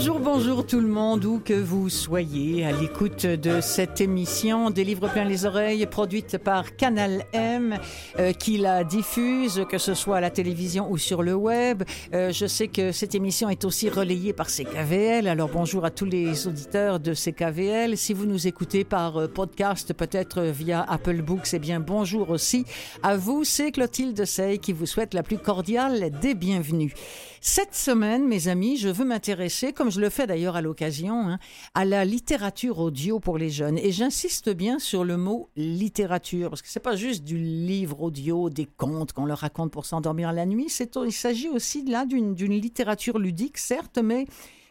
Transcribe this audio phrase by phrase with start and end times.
[0.00, 4.82] Bonjour, bonjour tout le monde, où que vous soyez, à l'écoute de cette émission des
[4.82, 7.78] livres plein les oreilles, produite par Canal M,
[8.18, 11.82] euh, qui la diffuse, que ce soit à la télévision ou sur le web.
[12.14, 16.06] Euh, je sais que cette émission est aussi relayée par CKVL, alors bonjour à tous
[16.06, 17.98] les auditeurs de CKVL.
[17.98, 22.64] Si vous nous écoutez par euh, podcast, peut-être via Apple Books, eh bien bonjour aussi
[23.02, 23.44] à vous.
[23.44, 26.94] C'est Clotilde Sey qui vous souhaite la plus cordiale des bienvenues.
[27.42, 31.38] Cette semaine, mes amis, je veux m'intéresser, comme je le fais d'ailleurs à l'occasion, hein,
[31.72, 33.78] à la littérature audio pour les jeunes.
[33.78, 38.50] Et j'insiste bien sur le mot littérature, parce que c'est pas juste du livre audio,
[38.50, 40.66] des contes qu'on leur raconte pour s'endormir la nuit.
[41.06, 44.26] Il s'agit aussi là d'une littérature ludique, certes, mais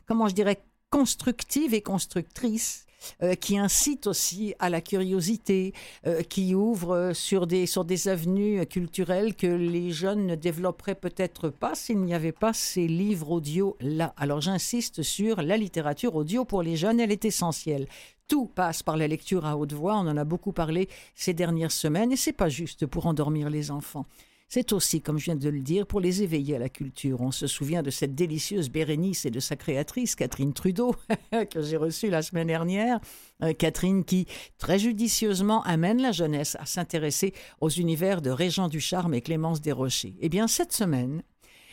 [0.05, 2.85] comment je dirais, constructive et constructrice
[3.23, 5.73] euh, qui incite aussi à la curiosité,
[6.05, 11.50] euh, qui ouvre sur des, sur des avenues culturelles que les jeunes ne développeraient peut-être
[11.50, 14.14] pas s'il n'y avait pas ces livres audio là.
[14.17, 17.88] Alors j'insiste sur la littérature audio pour les jeunes, elle est essentielle.
[18.28, 21.72] Tout passe par la lecture à haute voix, on en a beaucoup parlé ces dernières
[21.72, 24.06] semaines et c'est pas juste pour endormir les enfants.
[24.52, 27.22] C'est aussi, comme je viens de le dire, pour les éveiller à la culture.
[27.22, 30.95] On se souvient de cette délicieuse Bérénice et de sa créatrice, Catherine Trudeau,
[31.52, 33.00] que j'ai reçue la semaine dernière.
[33.44, 34.25] Euh, Catherine qui,
[34.58, 39.61] très judicieusement, amène la jeunesse à s'intéresser aux univers de Régent du Charme et Clémence
[39.61, 40.16] Desrochers.
[40.19, 41.22] Eh bien, cette semaine,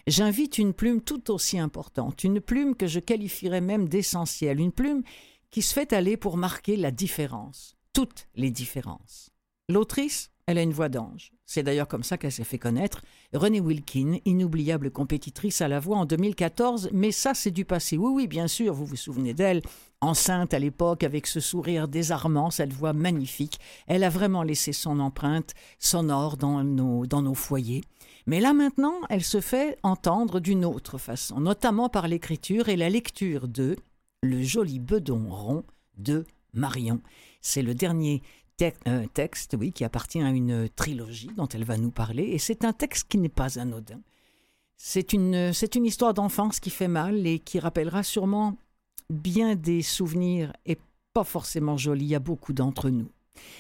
[0.07, 5.03] j'invite une plume tout aussi importante, une plume que je qualifierais même d'essentielle, une plume
[5.51, 9.31] qui se fait aller pour marquer la différence, toutes les différences.
[9.71, 11.33] L'autrice, elle a une voix d'ange.
[11.45, 13.03] C'est d'ailleurs comme ça qu'elle s'est fait connaître.
[13.33, 17.97] Renée Wilkin, inoubliable compétitrice à la voix en 2014, mais ça c'est du passé.
[17.97, 19.63] Oui, oui, bien sûr, vous vous souvenez d'elle.
[20.01, 23.59] Enceinte à l'époque, avec ce sourire désarmant, cette voix magnifique,
[23.89, 27.83] elle a vraiment laissé son empreinte sonore dans nos, dans nos foyers.
[28.27, 32.89] Mais là maintenant, elle se fait entendre d'une autre façon, notamment par l'écriture et la
[32.89, 33.77] lecture de
[34.23, 35.65] Le joli bedon rond
[35.97, 37.01] de Marion.
[37.41, 38.23] C'est le dernier
[38.85, 42.65] un texte, oui, qui appartient à une trilogie dont elle va nous parler, et c'est
[42.65, 44.01] un texte qui n'est pas anodin.
[44.77, 48.57] C'est une, c'est une histoire d'enfance qui fait mal et qui rappellera sûrement
[49.09, 50.79] bien des souvenirs et
[51.15, 53.09] pas forcément jolis à beaucoup d'entre nous.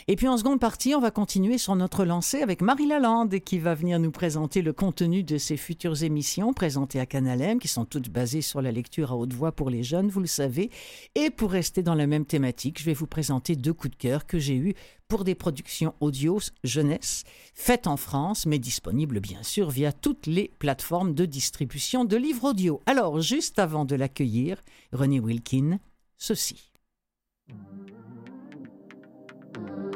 [0.09, 3.59] Et puis en seconde partie, on va continuer sur notre lancée avec Marie Lalande qui
[3.59, 7.69] va venir nous présenter le contenu de ses futures émissions présentées à Canal M, qui
[7.69, 10.71] sont toutes basées sur la lecture à haute voix pour les jeunes, vous le savez.
[11.15, 14.27] Et pour rester dans la même thématique, je vais vous présenter deux coups de cœur
[14.27, 14.75] que j'ai eus
[15.09, 20.53] pour des productions audio jeunesse faites en France, mais disponibles bien sûr via toutes les
[20.59, 22.81] plateformes de distribution de livres audio.
[22.87, 24.61] Alors, juste avant de l'accueillir,
[24.93, 25.79] René Wilkin,
[26.19, 26.71] ceci.
[29.56, 29.96] Thank you.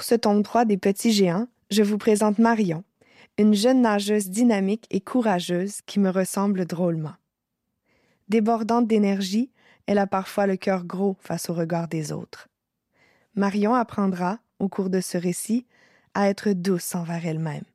[0.00, 2.84] Pour ce tome 3 des Petits Géants, je vous présente Marion,
[3.36, 7.12] une jeune nageuse dynamique et courageuse qui me ressemble drôlement.
[8.30, 9.50] Débordante d'énergie,
[9.84, 12.48] elle a parfois le cœur gros face au regard des autres.
[13.34, 15.66] Marion apprendra, au cours de ce récit,
[16.14, 17.66] à être douce envers elle-même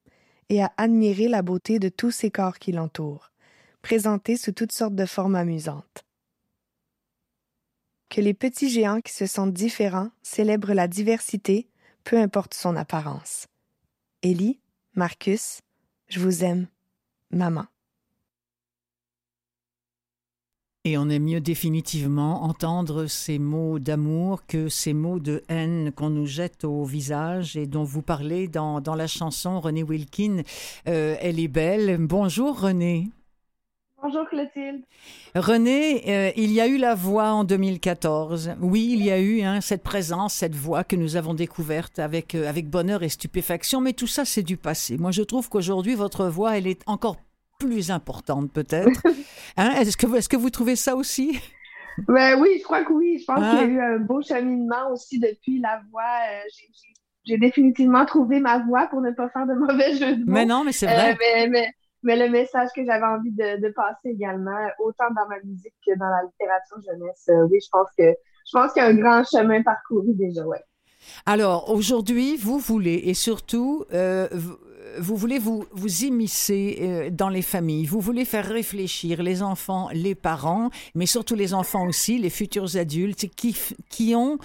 [0.49, 3.29] et à admirer la beauté de tous ces corps qui l'entourent,
[3.83, 6.05] présentés sous toutes sortes de formes amusantes.
[8.09, 11.69] Que les petits géants qui se sentent différents célèbrent la diversité,
[12.05, 13.47] peu importe son apparence.
[14.21, 14.59] Élie,
[14.93, 15.59] Marcus,
[16.07, 16.67] je vous aime,
[17.31, 17.65] maman.
[20.87, 26.11] Et on aime mieux définitivement entendre ces mots d'amour que ces mots de haine qu'on
[26.11, 30.43] nous jette au visage et dont vous parlez dans, la chanson René Wilkin.
[30.87, 31.97] Euh, elle est belle.
[31.99, 33.09] Bonjour René.
[34.01, 34.83] Bonjour Clotilde.
[35.33, 38.55] René, euh, il y a eu la voix en 2014.
[38.61, 42.35] Oui, il y a eu hein, cette présence, cette voix que nous avons découverte avec,
[42.35, 44.97] euh, avec bonheur et stupéfaction, mais tout ça, c'est du passé.
[44.97, 47.17] Moi, je trouve qu'aujourd'hui, votre voix, elle est encore
[47.59, 49.01] plus importante peut-être.
[49.57, 49.71] Hein?
[49.79, 51.39] Est-ce que, est que vous trouvez ça aussi?
[52.09, 53.19] Ben oui, je crois que oui.
[53.19, 53.67] Je pense qu'il y a hein?
[53.67, 56.03] eu un beau cheminement aussi depuis la voix.
[56.03, 56.41] Euh,
[57.25, 60.33] j'ai définitivement trouvé ma voix pour ne pas faire de mauvais jeu de mots.
[60.33, 61.17] Mais non, mais c'est vrai.
[61.49, 61.73] Mais,
[62.05, 66.09] mais, le message que j'avais envie de, passer également, autant dans ma musique que dans
[66.09, 68.03] la littérature jeunesse, euh, oui, je pense que
[68.47, 70.63] je pense qu'il y a un grand chemin parcouru déjà, ouais.
[71.25, 73.85] Alors aujourd'hui, vous voulez et surtout
[74.99, 79.89] vous voulez vous, vous immiscer euh, dans les familles, vous voulez faire réfléchir les enfants,
[79.93, 83.57] les parents, mais surtout les enfants aussi, les futurs adultes qui,
[83.89, 84.37] qui ont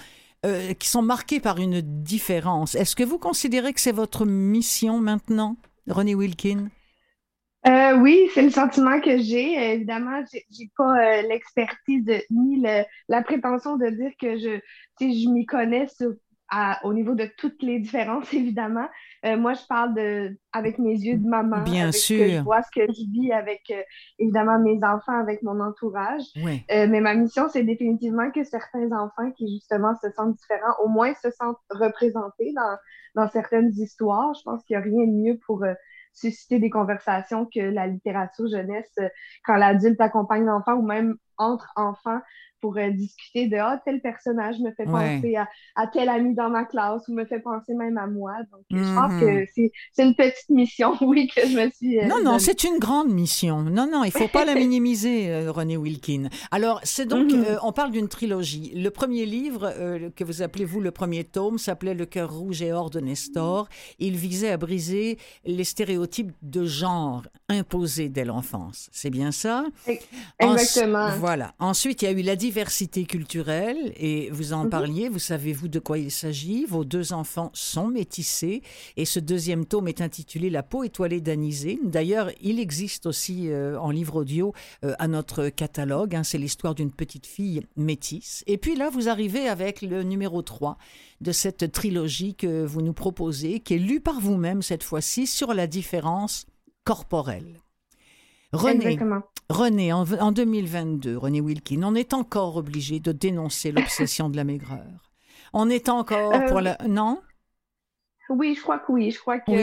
[0.45, 2.73] euh, qui sont marqués par une différence.
[2.73, 5.55] Est-ce que vous considérez que c'est votre mission maintenant,
[5.87, 6.69] René Wilkin?
[7.67, 9.73] Euh, oui, c'est le sentiment que j'ai.
[9.73, 12.63] Évidemment, j'ai pas l'expertise ni
[13.07, 14.59] la prétention de dire que je,
[14.99, 16.13] je m'y connais sur
[16.83, 18.87] au niveau de toutes les différences, évidemment.
[19.25, 21.63] Euh, moi, je parle de, avec mes yeux de maman.
[21.63, 22.17] Bien avec sûr.
[22.17, 23.81] Ce que je vois ce que je vis avec, euh,
[24.19, 26.23] évidemment, mes enfants, avec mon entourage.
[26.43, 26.63] Oui.
[26.71, 30.87] Euh, mais ma mission, c'est définitivement que certains enfants qui, justement, se sentent différents, au
[30.87, 32.77] moins se sentent représentés dans,
[33.15, 34.33] dans certaines histoires.
[34.33, 35.63] Je pense qu'il n'y a rien de mieux pour
[36.13, 38.97] susciter des conversations que la littérature jeunesse
[39.45, 42.19] quand l'adulte accompagne l'enfant ou même entre enfants
[42.61, 46.63] pour discuter de ah, tel personnage me fait penser à, à, tel ami dans ma
[46.63, 48.33] classe ou me fait penser même à moi.
[48.51, 49.71] Donc, je pense que mm-hmm.
[49.91, 51.99] c'est une petite mission, oui, que je me suis.
[51.99, 53.63] Euh, non, non, c'est une grande mission.
[53.63, 56.29] Non, non, il faut pas la minimiser, euh, René Wilkin.
[56.51, 58.71] Alors, c'est donc, euh, on parle d'une trilogie.
[58.75, 59.73] Le premier livre,
[60.15, 63.67] que vous appelez vous le premier tome, s'appelait Le cœur rouge et or de Nestor.
[63.97, 68.89] Il visait à briser les stéréotypes de genre imposés dès l'enfance.
[68.91, 69.65] C'est bien ça?
[70.39, 71.09] Exactement.
[71.31, 71.53] Voilà.
[71.59, 74.69] Ensuite, il y a eu la diversité culturelle, et vous en mhm.
[74.69, 78.63] parliez, vous savez-vous de quoi il s'agit Vos deux enfants sont métissés,
[78.97, 81.79] et ce deuxième tome est intitulé La peau étoilée d'Anisée.
[81.85, 86.75] D'ailleurs, il existe aussi euh, en livre audio euh, à notre catalogue, hein, c'est l'histoire
[86.75, 88.43] d'une petite fille métisse.
[88.45, 90.77] Et puis là, vous arrivez avec le numéro 3
[91.21, 95.53] de cette trilogie que vous nous proposez, qui est lue par vous-même cette fois-ci sur
[95.53, 96.45] la différence
[96.83, 97.61] corporelle.
[98.53, 98.99] René,
[99.49, 105.11] René en, 2022, René Wilkin, on est encore obligé de dénoncer l'obsession de la maigreur.
[105.53, 106.77] On est encore pour euh, la...
[106.87, 107.21] Non?
[108.31, 109.11] oui, je crois que oui.
[109.11, 109.53] Je crois qu'on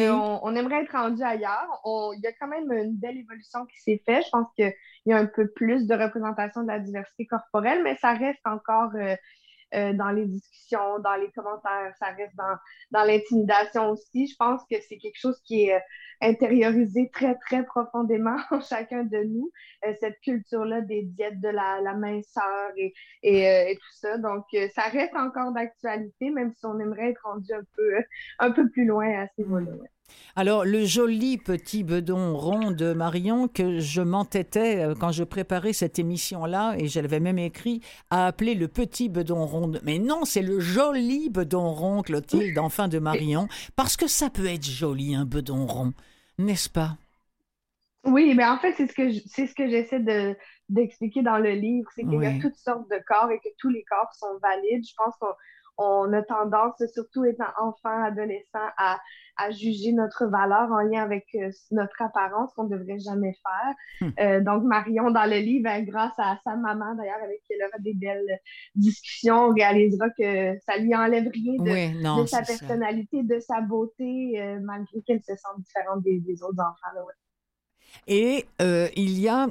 [0.43, 1.81] on aimerait être rendu ailleurs.
[1.85, 4.25] il y a quand même une belle évolution qui s'est faite.
[4.27, 4.73] Je pense qu'il
[5.07, 8.91] y a un peu plus de représentation de la diversité corporelle, mais ça reste encore
[8.95, 9.17] euh,
[9.75, 12.57] euh, dans les discussions, dans les commentaires, ça reste dans,
[12.91, 14.27] dans l'intimidation aussi.
[14.27, 15.81] Je pense que c'est quelque chose qui est euh,
[16.21, 19.51] intériorisé très, très profondément en chacun de nous,
[19.87, 24.19] euh, cette culture-là des diètes de la, la minceur et, et, tout ça.
[24.19, 24.45] Donc,
[24.75, 28.05] ça reste encore d'actualité, même si on aimerait être rendu un peu,
[28.39, 29.73] un peu plus loin à ce niveau-là.
[30.37, 35.73] Alors, le joli petit bedon rond de Marion que je m'entêtais euh, quand je préparais
[35.73, 39.73] cette émission-là, et je l'avais même écrit, à appeler le petit bedon rond.
[39.83, 44.47] Mais non, c'est le joli bedon rond, Clotilde, enfin de Marion, parce que ça peut
[44.47, 45.93] être joli, un bedon rond,
[46.39, 46.97] n'est-ce pas?
[48.05, 50.37] Oui, mais en fait, c'est ce que c'est ce que j'essaie de
[50.69, 53.71] d'expliquer dans le livre, c'est qu'il y a toutes sortes de corps et que tous
[53.71, 54.85] les corps sont valides.
[54.87, 55.33] Je pense qu'on
[55.79, 58.99] on a tendance, surtout étant enfant, adolescent, à,
[59.37, 63.75] à juger notre valeur en lien avec euh, notre apparence qu'on ne devrait jamais faire.
[64.01, 64.11] Hmm.
[64.19, 67.69] Euh, donc, Marion, dans le livre, hein, grâce à sa maman, d'ailleurs, avec qui elle
[67.69, 68.41] aura des belles
[68.75, 74.41] discussions, on réalisera que ça lui enlève rien de, de sa personnalité, de sa beauté,
[74.41, 77.07] euh, malgré qu'elle se sente différente des, autres enfants.
[78.07, 79.49] Et il y a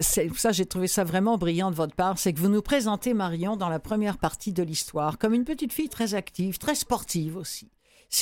[0.00, 3.56] ça, j'ai trouvé ça vraiment brillant de votre part, c'est que vous nous présentez Marion
[3.56, 7.70] dans la première partie de l'histoire comme une petite fille très active, très sportive aussi.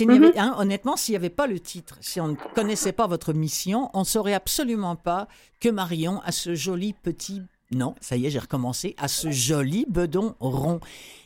[0.00, 0.32] Mhm.
[0.36, 3.90] Hein, honnêtement, s'il n'y avait pas le titre, si on ne connaissait pas votre mission,
[3.94, 5.28] on ne saurait absolument pas
[5.60, 9.86] que Marion a ce joli petit non, ça y est, j'ai recommencé, à ce joli
[9.88, 10.78] bedon rond.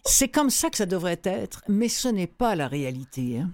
[0.07, 3.41] C'est comme ça que ça devrait être, mais ce n'est pas la réalité.
[3.41, 3.51] Hein.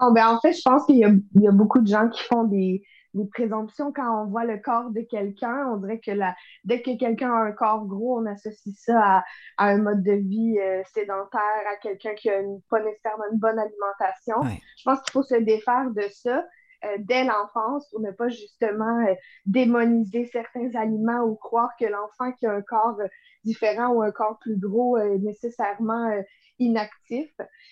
[0.00, 2.82] Non, ben en fait, je pense qu'il y, a beaucoup de gens qui font des,
[3.24, 5.66] présomptions quand on voit le corps de quelqu'un.
[5.72, 9.24] On dirait que la, dès que quelqu'un a un corps gros, on associe ça
[9.56, 11.40] à, un mode de vie euh, sédentaire,
[11.72, 14.42] à quelqu'un qui a pas nécessairement une bonne alimentation.
[14.76, 16.44] Je pense qu'il faut se défaire de ça.
[16.84, 19.14] Euh, dès l'enfance pour ne pas justement euh,
[19.46, 22.98] démoniser certains aliments ou croire que l'enfant qui a un corps
[23.46, 26.10] différent ou un corps plus gros est nécessairement
[26.58, 27.30] inactif.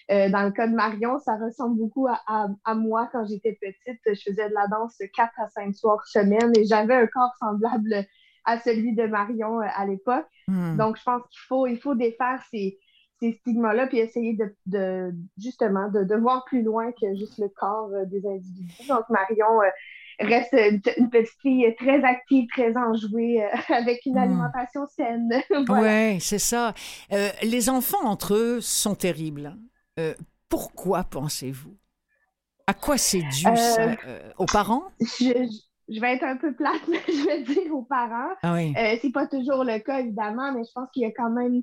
[0.08, 4.00] dans le cas de Marion, ça ressemble beaucoup à, moi quand j'étais petite.
[4.06, 8.06] Je faisais de la danse quatre à cinq soirs semaine et j'avais un corps semblable
[8.44, 10.26] à celui de Marion à l'époque.
[10.48, 10.76] Hmm.
[10.76, 12.78] Donc, je pense qu'il faut, il faut défaire ces,
[13.20, 18.04] ces stigmas-là, puis essayer de, justement de, voir plus loin que juste le corps euh,
[18.06, 18.88] des individus.
[18.88, 19.70] Donc, Marion euh,
[20.20, 24.18] reste une, petite fille très active, très enjouée, euh, avec une hmm.
[24.18, 25.30] alimentation saine.
[25.68, 26.74] Oui, c'est ça.
[27.42, 29.56] les enfants entre eux sont terribles.
[30.48, 31.76] pourquoi pensez-vous?
[32.66, 33.96] À quoi c'est dû ça?
[34.38, 34.84] aux parents?
[35.00, 38.32] Je, vais être un peu plate, mais je vais dire aux parents.
[38.42, 38.72] Ah oui.
[39.02, 41.62] c'est pas toujours le cas, évidemment, mais je pense qu'il y a quand même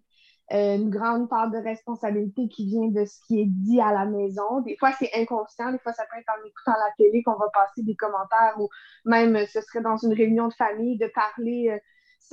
[0.54, 4.06] euh, une grande part de responsabilité qui vient de ce qui est dit à la
[4.06, 4.62] maison.
[4.62, 5.72] Des fois, c'est inconscient.
[5.72, 8.70] Des fois, ça peut être en écoutant la télé qu'on va passer des commentaires ou
[9.06, 11.80] même euh, ce serait dans une réunion de famille de parler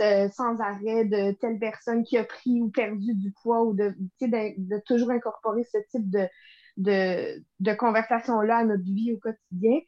[0.00, 3.94] euh, sans arrêt de telle personne qui a pris ou perdu du poids ou de,
[4.20, 6.28] de, toujours incorporer ce type de,
[6.76, 9.80] de, de conversation-là à notre vie au quotidien.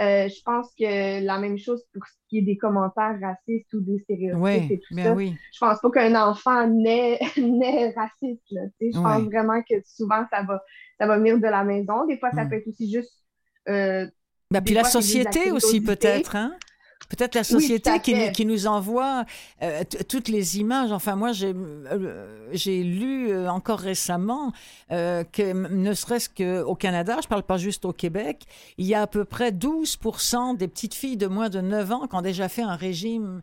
[0.00, 3.80] Euh, je pense que la même chose pour ce qui est des commentaires racistes ou
[3.80, 5.12] des stéréotypes et tout ben ça.
[5.14, 5.36] Oui.
[5.52, 7.18] Je pense pas qu'un enfant naît,
[7.96, 8.42] raciste.
[8.50, 10.60] je pense vraiment que souvent, ça va,
[10.98, 12.06] ça va venir de la maison.
[12.06, 12.48] Des fois, ça hmm.
[12.48, 13.12] peut être aussi juste...
[13.68, 14.06] Euh,
[14.50, 16.56] ben, puis la société aussi, peut-être, hein?
[17.08, 19.24] Peut-être la société qui, nous envoie
[19.62, 20.90] euh, toutes les images.
[20.90, 24.52] Enfin, moi, j'ai euh, lu euh, encore récemment
[24.88, 28.44] que, ne serait-ce qu'au Canada, je ne parle pas juste au Québec,
[28.78, 29.98] il y a à peu près 12
[30.58, 33.42] des petites filles de moins de 9 ans qui ont déjà fait un régime.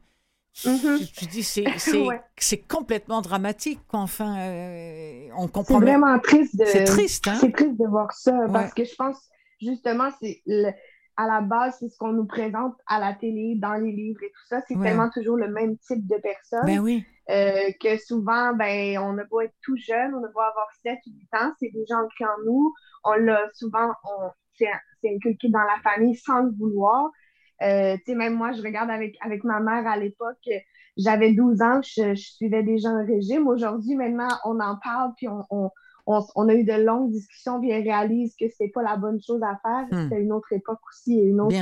[0.65, 1.27] Mm-hmm.
[1.29, 1.43] dis,
[2.37, 3.79] c'est complètement dramatique.
[3.93, 4.35] Enfin,
[5.37, 5.79] on comprend.
[5.79, 6.65] C'est vraiment triste de.
[6.65, 7.37] C'est triste, hein?
[7.39, 9.17] C'est triste de voir ça parce que je pense
[9.61, 10.41] justement c'est
[11.21, 14.29] à la base, c'est ce qu'on nous présente à la télé, dans les livres et
[14.29, 14.61] tout ça.
[14.67, 16.65] C'est tellement toujours le même type de personne.
[16.65, 17.05] Ben oui.
[17.29, 20.97] Euh, que souvent, ben, on ne pas être tout jeune, on ne pas avoir 7
[21.07, 22.73] ou 8 ans, c'est des gens qui en nous.
[23.03, 23.91] On l'a souvent,
[24.57, 27.09] c'est inculqué dans la famille sans le vouloir.
[27.61, 30.49] Euh, même moi, je regarde avec, avec ma mère à l'époque,
[30.97, 33.47] j'avais 12 ans, je, je, suivais déjà un régime.
[33.47, 35.69] Aujourd'hui, maintenant, on en parle, puis on, on,
[36.19, 39.57] a eu de longues discussions, puis elle réalise que c'est pas la bonne chose à
[39.61, 39.87] faire.
[39.91, 40.09] Hmm.
[40.09, 41.55] C'est une autre époque aussi et une autre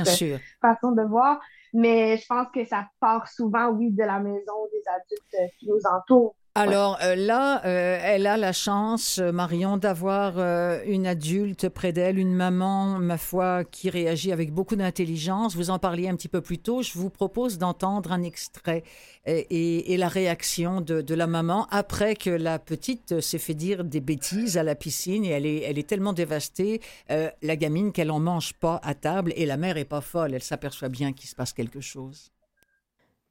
[0.60, 1.40] façon de voir.
[1.72, 5.80] Mais je pense que ça part souvent, oui, de la maison, des adultes qui nous
[5.86, 6.34] entourent.
[6.56, 10.38] Alors euh, là, euh, elle a la chance, euh, Marion, d'avoir
[10.84, 15.54] une adulte près d'elle, une maman, ma foi, qui réagit avec beaucoup d'intelligence.
[15.54, 16.82] Vous en parliez un petit peu plus tôt.
[16.82, 18.82] Je vous propose d'entendre un extrait
[19.26, 24.56] et, la réaction de, la maman après que la petite s'est fait dire des bêtises
[24.56, 28.54] à la piscine et elle est, elle est tellement dévastée, la gamine, qu'elle en mange
[28.54, 30.34] pas à table et la mère est pas folle.
[30.34, 32.32] Elle s'aperçoit bien qu'il se passe quelque chose.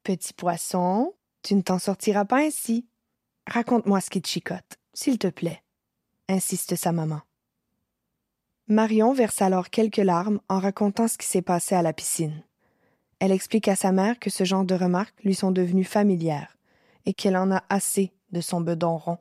[0.03, 2.85] Petit poisson, tu ne t'en sortiras pas ainsi.
[3.51, 5.63] Raconte-moi ce qui te chicote, s'il te plaît,
[6.27, 7.21] insiste sa maman.
[8.67, 12.43] Marion verse alors quelques larmes en racontant ce qui s'est passé à la piscine.
[13.17, 16.57] Elle explique à sa mère que ce genre de remarques lui sont devenues familières
[17.07, 19.17] et qu'elle en a assez de son bedon rond.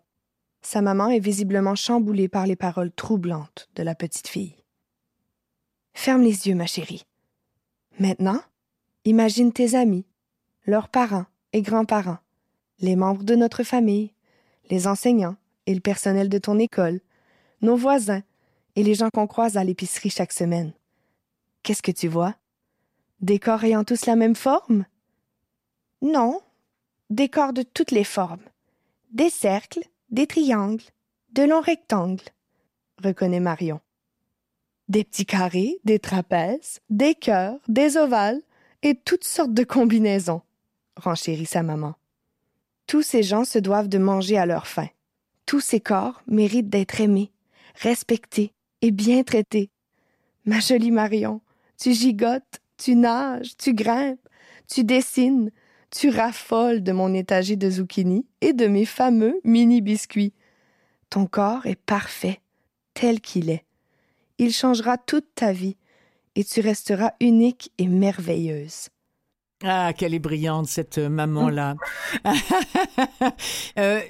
[0.61, 4.57] Sa maman est visiblement chamboulée par les paroles troublantes de la petite fille.
[5.95, 7.07] Ferme les yeux, ma chérie.
[7.99, 8.43] Maintenant,
[9.07, 10.05] imagine tes amis,
[10.67, 12.19] leurs parents et grands-parents,
[12.81, 14.13] les membres de notre famille,
[14.71, 17.01] les enseignants et le personnel de ton école,
[17.61, 18.23] nos voisins
[18.77, 20.73] et les gens qu'on croise à l'épicerie chaque semaine.
[21.63, 22.37] Qu'est-ce que tu vois?
[23.21, 24.85] Des corps ayant tous la même forme?
[26.01, 26.41] Non,
[27.11, 28.45] des corps de toutes les formes.
[29.11, 30.85] Des cercles, des triangles,
[31.33, 32.25] de longs rectangles,
[33.03, 33.81] reconnaît Marion.
[34.89, 38.41] Des petits carrés, des trapèzes, des cœurs, des ovales
[38.83, 40.43] et toutes sortes de combinaisons,
[40.97, 41.95] renchérit sa maman.
[42.89, 44.89] Tous ces gens se doivent de manger à leur faim.
[45.45, 47.31] Tous ces corps méritent d'être aimés,
[47.75, 49.71] respectés et bien traités.
[50.47, 51.43] Ma jolie Marion,
[51.79, 54.27] tu gigotes, tu nages, tu grimpes,
[54.67, 55.51] tu dessines,
[55.91, 60.33] tu raffoles de mon étagé de zucchini et de mes fameux mini biscuits.
[61.11, 62.41] Ton corps est parfait,
[62.95, 63.67] tel qu'il est.
[64.39, 65.77] il changera toute ta vie
[66.37, 68.89] et tu resteras unique et merveilleuse.
[69.65, 71.75] Ah, qu'elle est brillante, cette maman-là.
[73.79, 74.01] euh,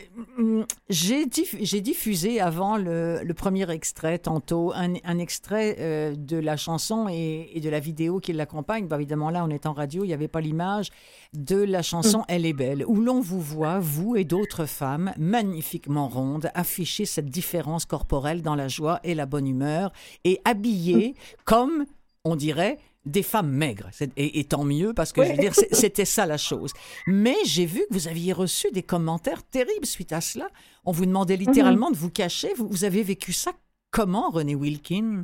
[0.91, 7.09] J'ai diffusé avant le, le, premier extrait, tantôt, un, un extrait euh, de la chanson
[7.09, 8.89] et, et, de la vidéo qui l'accompagne.
[8.89, 10.91] Bah, évidemment, là, on est en radio, il n'y avait pas l'image
[11.33, 16.09] de la chanson Elle est belle, où l'on vous voit, vous et d'autres femmes, magnifiquement
[16.09, 19.93] rondes, afficher cette différence corporelle dans la joie et la bonne humeur
[20.25, 21.15] et habillées
[21.47, 21.87] comme,
[22.25, 22.79] on dirait,
[23.09, 23.89] des femmes maigres.
[24.17, 26.73] Et, tant mieux, parce que je veux dire, c'était ça la chose.
[27.07, 30.49] Mais j'ai vu que vous aviez reçu des commentaires terribles suite à cela.
[30.85, 31.47] On vous demandait mhm.
[31.47, 32.53] littéralement de vous cacher.
[32.57, 33.53] Vous, avez vécu ça
[33.91, 35.23] comment, René Wilkin?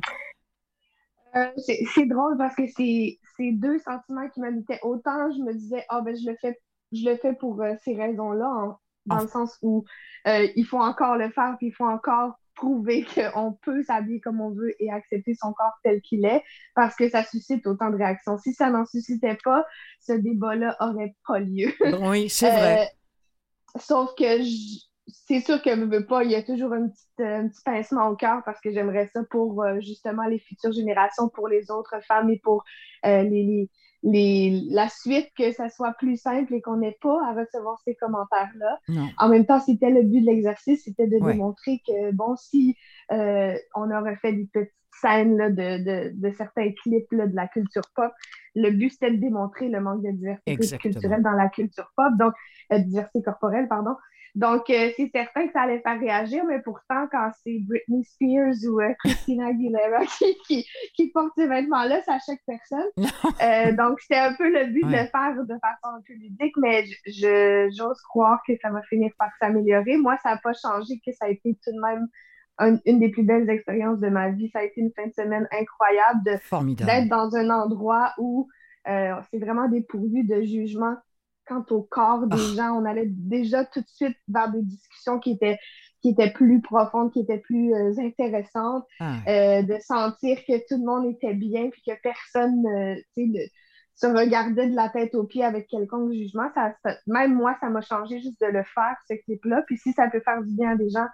[1.35, 3.19] Euh, c'est drôle parce que c'est
[3.51, 4.79] deux sentiments qui m'habitaient.
[4.83, 6.57] Autant je me disais, ah ben je le fais,
[6.91, 9.21] je le fais pour euh, ces raisons-là, dans ah.
[9.21, 9.83] le sens où
[10.27, 14.41] euh, il faut encore le faire, puis il faut encore prouver qu'on peut s'habiller comme
[14.41, 16.43] on veut et accepter son corps tel qu'il est
[16.73, 18.37] parce que ça suscite autant de réactions.
[18.37, 19.65] Si ça n'en suscitait pas,
[19.99, 21.71] ce débat-là aurait pas lieu.
[22.09, 22.81] Oui, c'est vrai.
[22.83, 24.43] Euh, sauf que
[25.07, 28.07] c'est sûr que je veux pas, il y a toujours un petit, un petit pincement
[28.09, 31.95] au cœur parce que j'aimerais ça pour euh, justement les futures générations, pour les autres
[32.07, 32.63] femmes et pour
[33.05, 33.69] euh, les les,
[34.05, 38.79] la suite, que ça soit plus simple et qu'on n'ait pas à recevoir ces commentaires-là.
[39.17, 42.75] En même temps, c'était le but de l'exercice, c'était de démontrer que, bon, si
[43.11, 44.71] euh, on aurait fait des petites
[45.01, 48.11] scènes là, de, de, de, certains clips là, de la culture pop,
[48.55, 52.33] le but, c'était de démontrer le manque de diversité culturelle dans la culture pop, donc,
[52.71, 53.95] euh, diversité corporelle, pardon.
[54.35, 58.69] Donc, euh, c'est certain que ça allait faire réagir, mais pourtant, quand c'est Britney Spears
[58.69, 62.89] ou euh, Christina Aguilera qui, qui, qui portent ces vêtements-là, ça chaque personne.
[63.41, 66.55] Euh, donc, c'était un peu le but de le faire de façon un peu ludique,
[66.57, 69.97] mais j'ose croire que ça va finir par s'améliorer.
[69.97, 72.07] Moi, ça n'a pas changé, que ça a été tout de même
[72.85, 74.49] une des plus belles expériences de ma vie.
[74.49, 78.49] Ça a été une fin de semaine incroyable d'être dans un endroit où
[78.85, 80.95] c'est vraiment dépourvu de jugement
[81.45, 82.55] quant au corps des ah.
[82.55, 82.81] gens.
[82.81, 85.57] On allait déjà tout de suite vers des discussions qui étaient,
[86.01, 89.17] qui étaient plus profondes, qui étaient plus euh, intéressantes, ah.
[89.27, 92.95] euh, de sentir que tout le monde était bien, puis que personne euh,
[93.95, 96.49] se regardait de la tête aux pieds avec quelconque jugement.
[96.53, 96.75] Ça,
[97.07, 99.63] même moi, ça m'a changé juste de le faire, ce clip-là.
[99.67, 101.07] Puis si ça peut faire du bien à des gens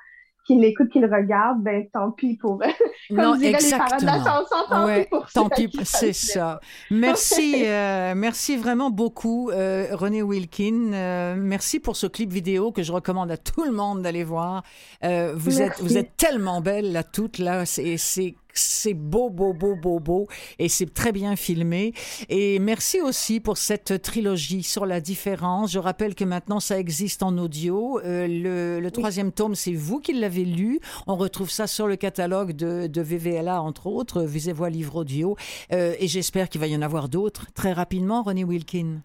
[0.45, 2.59] qu'il l'écoute, qu'il regarde, ben tant pis pour
[3.09, 3.97] Comme non, exactement.
[3.97, 6.59] les de la chanson, tant pis pour Tant pis, c'est ça.
[6.89, 10.93] Merci, euh, merci vraiment beaucoup, euh, René Wilkin.
[10.93, 14.63] Euh, merci pour ce clip vidéo que je recommande à tout le monde d'aller voir.
[15.01, 19.99] vous êtes, vous êtes tellement belle là toutes là, c'est c'est beau, beau, beau, beau,
[19.99, 20.27] beau,
[20.59, 21.93] et c'est très bien filmé.
[22.29, 25.71] Et merci aussi pour cette trilogie sur la différence.
[25.71, 27.99] Je rappelle que maintenant ça existe en audio.
[27.99, 30.79] Euh, le, le, troisième tome, c'est vous qui l'avez lu.
[31.07, 35.35] On retrouve ça sur le catalogue de, de VVLA, entre autres, Visez Voix Livre Audio.
[35.71, 39.01] Euh, et j'espère qu'il va y en avoir d'autres très rapidement, René Wilkin.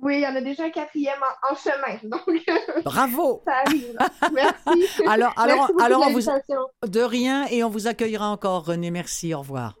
[0.00, 1.18] Oui, il y en a déjà un quatrième
[1.50, 1.98] en, chemin.
[2.04, 3.42] Donc, Bravo!
[3.44, 3.98] ça arrive.
[4.32, 5.02] Merci.
[5.08, 6.88] Alors, alors, alors on vous...
[6.88, 8.90] de rien et on vous accueillera encore, René.
[8.90, 9.34] Merci.
[9.34, 9.74] Au revoir.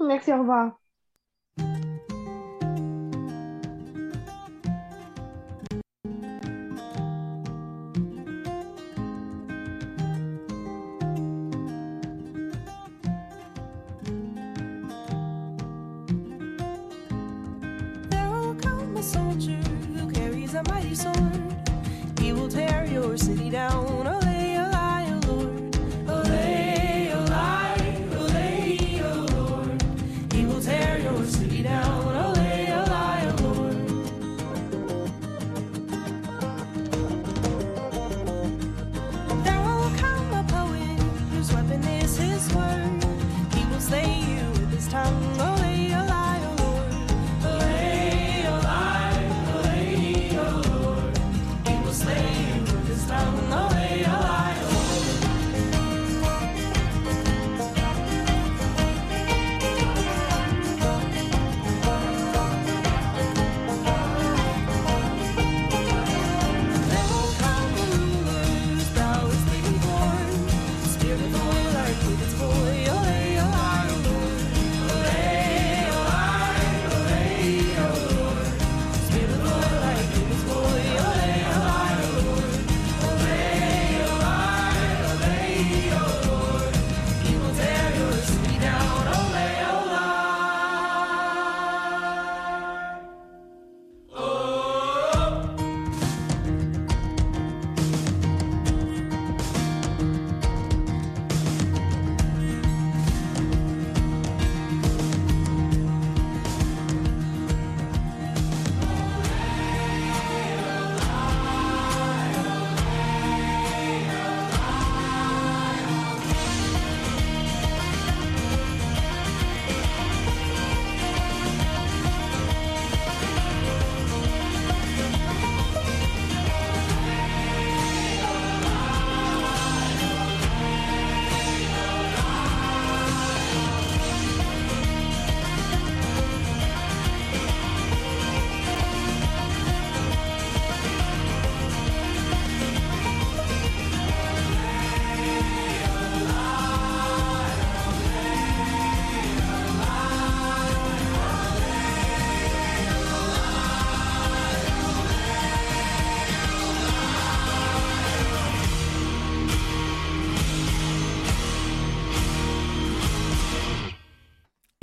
[0.00, 0.72] Merci, au revoir.
[19.36, 19.52] archer
[19.94, 21.54] who carries a mighty sword.
[22.20, 24.06] He will tear your city down.
[24.06, 24.25] Oh,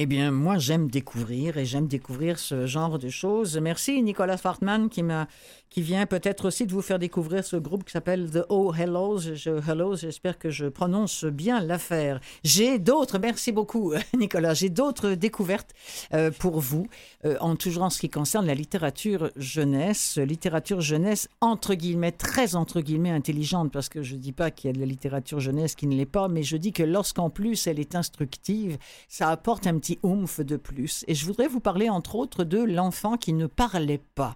[0.03, 3.57] Eh bien, moi, j'aime découvrir et j'aime découvrir ce genre de choses.
[3.57, 8.29] Merci Nicolas Fartman qui vient peut-être aussi de vous faire découvrir ce groupe qui s'appelle
[8.29, 9.21] The Oh Hellos.
[9.65, 12.19] Hellos, j'espère que je prononce bien l'affaire.
[12.43, 15.71] J'ai d'autres, merci beaucoup Nicolas, j'ai d'autres découvertes
[16.13, 16.85] euh, pour vous,
[17.23, 22.55] euh, en toujours en ce qui concerne la littérature jeunesse, littérature jeunesse entre guillemets, très
[22.55, 25.39] entre guillemets intelligente, parce que je ne dis pas qu'il y a de la littérature
[25.39, 29.29] jeunesse qui ne l'est pas, mais je dis que lorsqu'en plus elle est instructive, ça
[29.29, 31.03] apporte un petit oomph de plus.
[31.07, 34.35] Et je voudrais vous parler entre autres de l'enfant qui ne parlait pas.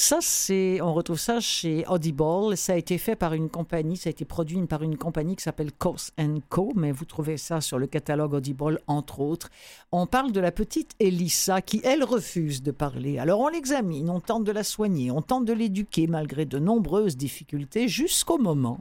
[0.00, 2.56] Ça, c'est, on retrouve ça chez Audible.
[2.56, 5.42] Ça a été fait par une compagnie, ça a été produit par une compagnie qui
[5.42, 6.12] s'appelle Course
[6.48, 6.72] Co.
[6.76, 9.50] Mais vous trouvez ça sur le catalogue Audible, entre autres.
[9.90, 13.18] On parle de la petite Elissa qui, elle, refuse de parler.
[13.18, 17.16] Alors on l'examine, on tente de la soigner, on tente de l'éduquer malgré de nombreuses
[17.16, 18.78] difficultés jusqu'au moment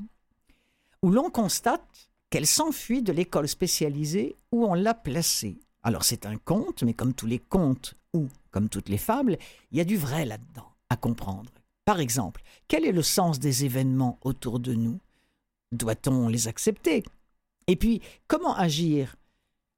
[1.02, 5.58] où l'on constate qu'elle s'enfuit de l'école spécialisée où on l'a placée.
[5.88, 9.38] Alors c'est un conte, mais comme tous les contes ou comme toutes les fables,
[9.72, 11.50] il y a du vrai là-dedans à comprendre.
[11.86, 15.00] Par exemple, quel est le sens des événements autour de nous?
[15.72, 17.06] Doit-on les accepter?
[17.68, 19.16] Et puis, comment agir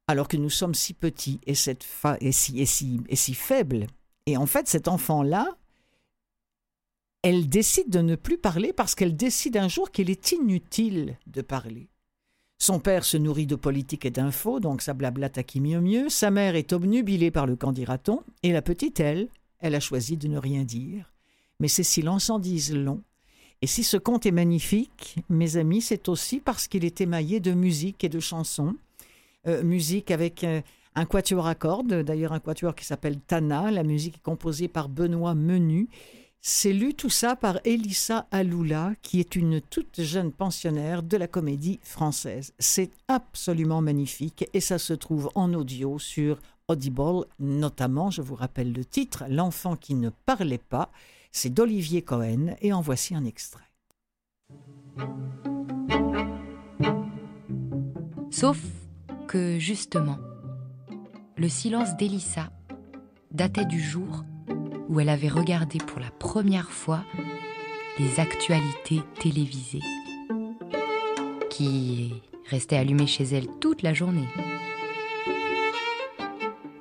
[0.08, 3.86] alors que nous sommes si petits et, cette fa et, si, si, si faibles?
[4.26, 5.60] Et en fait, cet enfant-là,
[7.22, 11.44] elle décide de ne plus parler parce qu'elle décide un jour qu'il est inutile de
[11.44, 11.88] parler.
[12.62, 16.10] Son père se nourrit de politique et d'infos, donc ça blablate à qui mieux mieux.
[16.10, 20.28] Sa mère est obnubilée par le candidaton, et la petite, elle, elle a choisi de
[20.28, 21.14] ne rien dire.
[21.62, 23.02] Mais ces silences en disent long.
[23.62, 27.54] Et si ce conte est magnifique, mes amis, c'est aussi parce qu'il est émaillé de
[27.54, 28.76] musique et de chansons.
[29.48, 30.62] Euh, musique avec euh,
[30.96, 33.72] un quatuor à cordes, d'ailleurs un quatuor qui s'appelle Tana.
[33.72, 35.88] La musique est composée par Benoît Menu.
[36.42, 41.28] C'est lu tout ça par Elissa Aloula, qui est une toute jeune pensionnaire de la
[41.28, 42.54] comédie française.
[42.60, 48.72] C'est absolument magnifique et ça se trouve en audio sur Audible, notamment, je vous rappelle
[48.72, 50.92] le titre, L'enfant qui ne parlait pas,
[51.32, 53.64] c'est d'Olivier Cohen, et en voici un extrait.
[58.30, 58.60] Sauf
[59.28, 60.20] que, justement,
[61.38, 62.52] le silence d'Elissa
[63.32, 64.24] datait du jour
[64.90, 67.04] où elle avait regardé pour la première fois
[68.00, 69.84] les actualités télévisées,
[71.50, 72.14] qui
[72.50, 74.28] restaient allumées chez elle toute la journée.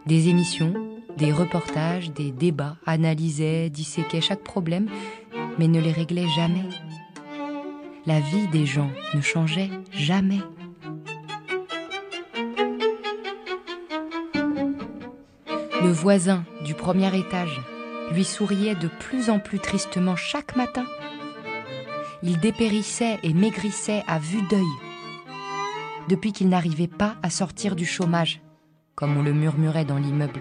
[0.07, 0.73] Des émissions,
[1.19, 4.89] des reportages, des débats analysaient, disséquaient chaque problème,
[5.59, 6.65] mais ne les réglaient jamais.
[8.07, 10.41] La vie des gens ne changeait jamais.
[15.83, 17.61] Le voisin du premier étage
[18.13, 20.85] lui souriait de plus en plus tristement chaque matin.
[22.23, 24.65] Il dépérissait et maigrissait à vue d'œil
[26.09, 28.41] depuis qu'il n'arrivait pas à sortir du chômage
[28.99, 30.41] comme on le murmurait dans l'immeuble.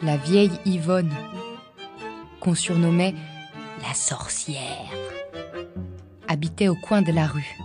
[0.00, 1.12] La vieille Yvonne,
[2.38, 3.16] qu'on surnommait
[3.82, 4.88] la sorcière,
[6.28, 7.56] habitait au coin de la rue.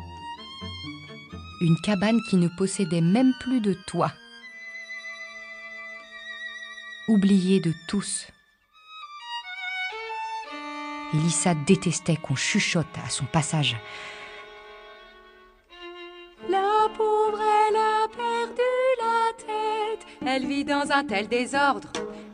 [1.62, 4.14] Une cabane qui ne possédait même plus de toit.
[7.08, 8.28] Oubliée de tous.
[11.14, 13.78] Elissa détestait qu'on chuchote à son passage.
[20.30, 21.90] Elle vit dans un tel désordre.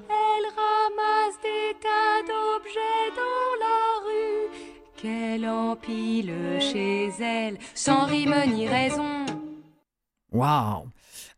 [0.09, 4.49] Elle ramasse des tas d'objets dans la rue
[4.97, 9.25] qu'elle empile chez elle sans rime ni raison.
[10.31, 10.88] Waouh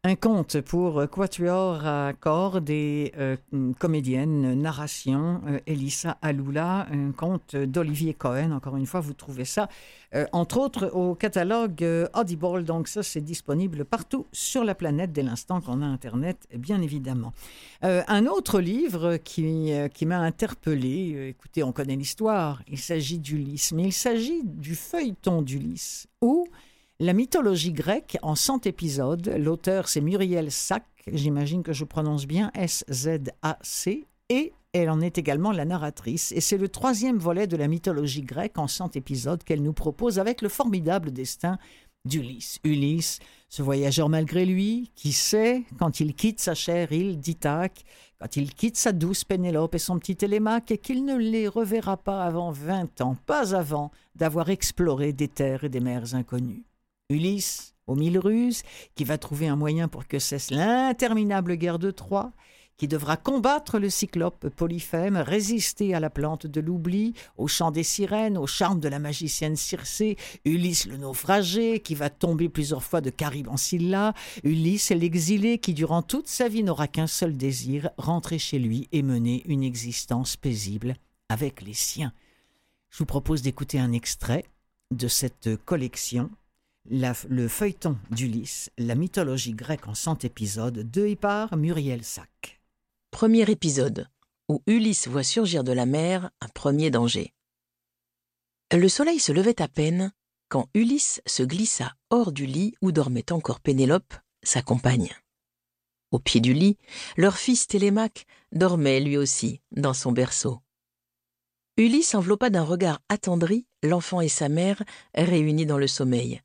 [0.06, 3.38] un conte pour quatuor à cordes et euh,
[3.80, 8.52] comédienne, narration, euh, Elissa Aloula, un conte d'Olivier Cohen.
[8.52, 9.68] Encore une fois, vous trouvez ça,
[10.14, 12.66] euh, entre autres, au catalogue Audible.
[12.66, 17.34] Donc ça, c'est disponible partout sur la planète dès l'instant qu'on a Internet, bien évidemment.
[17.82, 23.86] un autre livre qui, qui m'a interpellé, écoutez, on connaît l'histoire, il s'agit d'Ulysse, mais
[23.86, 26.48] il s'agit du feuilleton d'Ulysse, où
[27.00, 29.28] la mythologie grecque en 100 épisodes.
[29.38, 35.52] L'auteur, c'est Muriel Sack, j'imagine que je prononce bien S-Z-A-C, et elle en est également
[35.52, 36.32] la narratrice.
[36.32, 40.20] Et c'est le troisième volet de la mythologie grecque en 100 épisodes qu'elle nous propose
[40.20, 41.58] avec le formidable destin
[42.06, 42.60] d'Ulysse.
[42.64, 47.84] Ulysse, ce voyageur malgré lui, qui sait, quand il quitte sa chère île d'Ithaque,
[48.20, 52.24] quand il quitte sa douce Pénélope et son petit Télémaque, qu'il ne les reverra pas
[52.24, 56.64] avant vingt ans, pas avant d'avoir exploré des terres et des mers inconnues.
[57.10, 58.64] Ulysse, aux mille ruses,
[58.96, 62.32] qui va trouver un moyen pour que cesse l'interminable guerre de Troie,
[62.78, 67.84] qui devra combattre le cyclope Polyphème, résister à la plante de l'oubli, au chant des
[67.84, 73.02] sirènes, au charme de la magicienne Circé, Ulysse le naufragé, qui va tomber plusieurs fois
[73.02, 74.14] de Caribe en Scylla,
[74.44, 79.04] Ulysse l'exilé, qui durant toute sa vie n'aura qu'un seul désir, rentrer chez lui et
[79.04, 80.96] mener une existence paisible
[81.30, 82.12] avec les siens.
[82.90, 84.44] Je vous propose d'écouter un extrait
[84.92, 86.30] de cette collection,
[86.90, 92.62] le feuilleton d'Ulysse, la mythologie grecque en cent épisodes, de par Muriel Sac.
[93.12, 94.08] Premier épisode,
[94.50, 97.34] où Ulysse voit surgir de la mer un premier danger.
[98.72, 100.12] Le soleil se levait à peine
[100.50, 105.12] quand Ulysse se glissa hors du lit où dormait encore Pénélope, sa compagne.
[106.12, 106.78] Au pied du lit,
[107.18, 110.62] leur fils Télémaque dormait lui aussi dans son berceau.
[111.78, 114.82] Ulysse enveloppa d'un regard attendri l'enfant et sa mère
[115.14, 116.42] réunis dans le sommeil,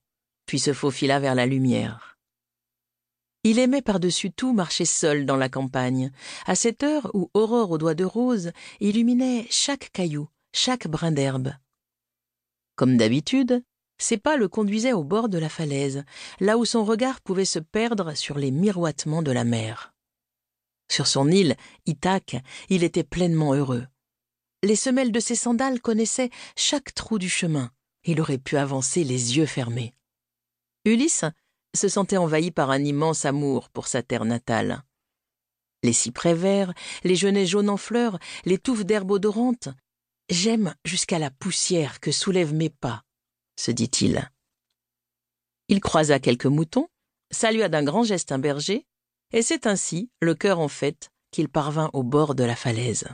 [0.51, 2.19] puis se faufila vers la lumière.
[3.45, 6.11] Il aimait par-dessus tout marcher seul dans la campagne,
[6.45, 11.53] à cette heure où Aurore aux doigts de rose illuminait chaque caillou, chaque brin d'herbe.
[12.75, 13.63] Comme d'habitude,
[13.97, 16.03] ses pas le conduisaient au bord de la falaise,
[16.41, 19.95] là où son regard pouvait se perdre sur les miroitements de la mer.
[20.91, 21.55] Sur son île,
[21.87, 22.39] Ithaque,
[22.71, 23.87] il était pleinement heureux.
[24.65, 27.71] Les semelles de ses sandales connaissaient chaque trou du chemin.
[28.03, 29.95] Il aurait pu avancer les yeux fermés.
[30.85, 31.25] Ulysse
[31.75, 34.83] se sentait envahi par un immense amour pour sa terre natale.
[35.83, 39.69] Les cyprès verts, les genêts jaunes en fleurs, les touffes d'herbes odorantes.
[40.29, 43.03] J'aime jusqu'à la poussière que soulèvent mes pas,
[43.57, 44.31] se dit-il.
[45.69, 46.89] Il croisa quelques moutons,
[47.31, 48.87] salua d'un grand geste un berger,
[49.33, 53.07] et c'est ainsi, le cœur en fête, qu'il parvint au bord de la falaise.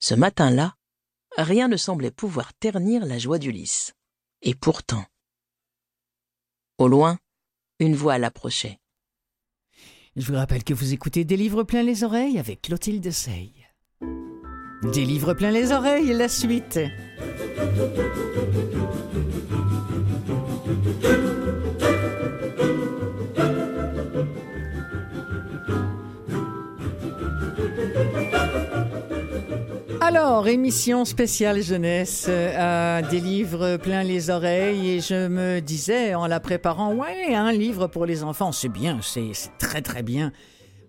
[0.00, 0.74] Ce matin-là,
[1.36, 3.92] rien ne semblait pouvoir ternir la joie d'Ulysse.
[4.40, 5.04] Et pourtant.
[6.82, 7.16] Au loin,
[7.78, 8.80] une voix l'approchait.
[10.16, 13.52] Je vous rappelle que vous écoutez Des livres plein les oreilles avec Clotilde Sey.
[14.92, 16.80] Des livres plein les oreilles, la suite.
[30.14, 36.26] Alors, émission spéciale jeunesse, euh, des livres plein les oreilles, et je me disais en
[36.26, 40.30] la préparant, ouais, un livre pour les enfants, c'est bien, c'est très très bien.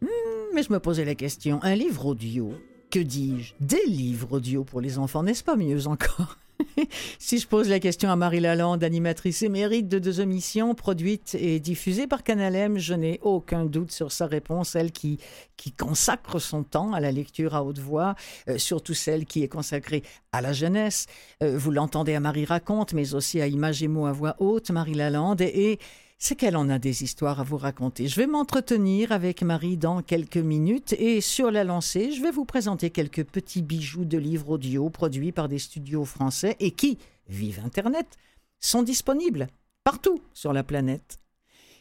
[0.01, 0.07] Hmm,
[0.53, 2.53] mais je me posais la question, un livre audio,
[2.91, 3.53] que dis-je?
[3.61, 6.37] Des livres audio pour les enfants, n'est-ce pas mieux encore?
[7.19, 11.59] si je pose la question à Marie Lalande, animatrice émérite de deux émissions produites et
[11.59, 15.19] diffusées par Canal M, je n'ai aucun doute sur sa réponse, elle qui,
[15.57, 18.15] qui consacre son temps à la lecture à haute voix,
[18.49, 21.07] euh, surtout celle qui est consacrée à la jeunesse.
[21.41, 24.71] Euh, vous l'entendez à Marie Raconte, mais aussi à Images et mots à voix haute,
[24.71, 25.79] Marie Lalande, et
[26.17, 28.07] c'est qu'elle en a des histoires à vous raconter.
[28.07, 32.45] Je vais m'entretenir avec Marie dans quelques minutes et sur la lancée, je vais vous
[32.45, 36.97] présenter quelques petits bijoux de livres audio produits par des studios français et qui,
[37.27, 38.17] vive Internet,
[38.59, 39.47] sont disponibles
[39.83, 41.19] partout sur la planète.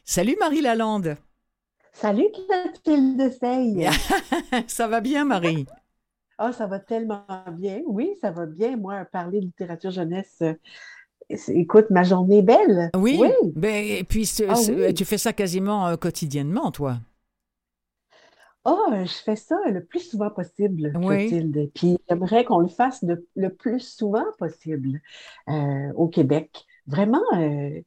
[0.04, 1.16] Salut Marie Lalande.
[1.92, 3.88] Salut Clotilde Sey.
[4.66, 5.66] ça va bien Marie?
[6.38, 7.82] Oh, ça va tellement bien.
[7.86, 8.76] Oui, ça va bien.
[8.76, 10.42] Moi, parler de littérature jeunesse,
[11.48, 12.90] écoute, ma journée est belle.
[12.96, 13.20] Oui.
[13.54, 14.54] Ben, et puis, ah
[14.94, 16.98] tu fais ça quasiment euh, quotidiennement, toi.
[18.64, 21.70] Oh, je fais ça le plus souvent possible, Clotilde.
[21.74, 25.00] Puis j'aimerais qu'on le fasse le plus souvent possible
[25.48, 26.64] euh, au Québec.
[26.86, 27.80] Vraiment, euh,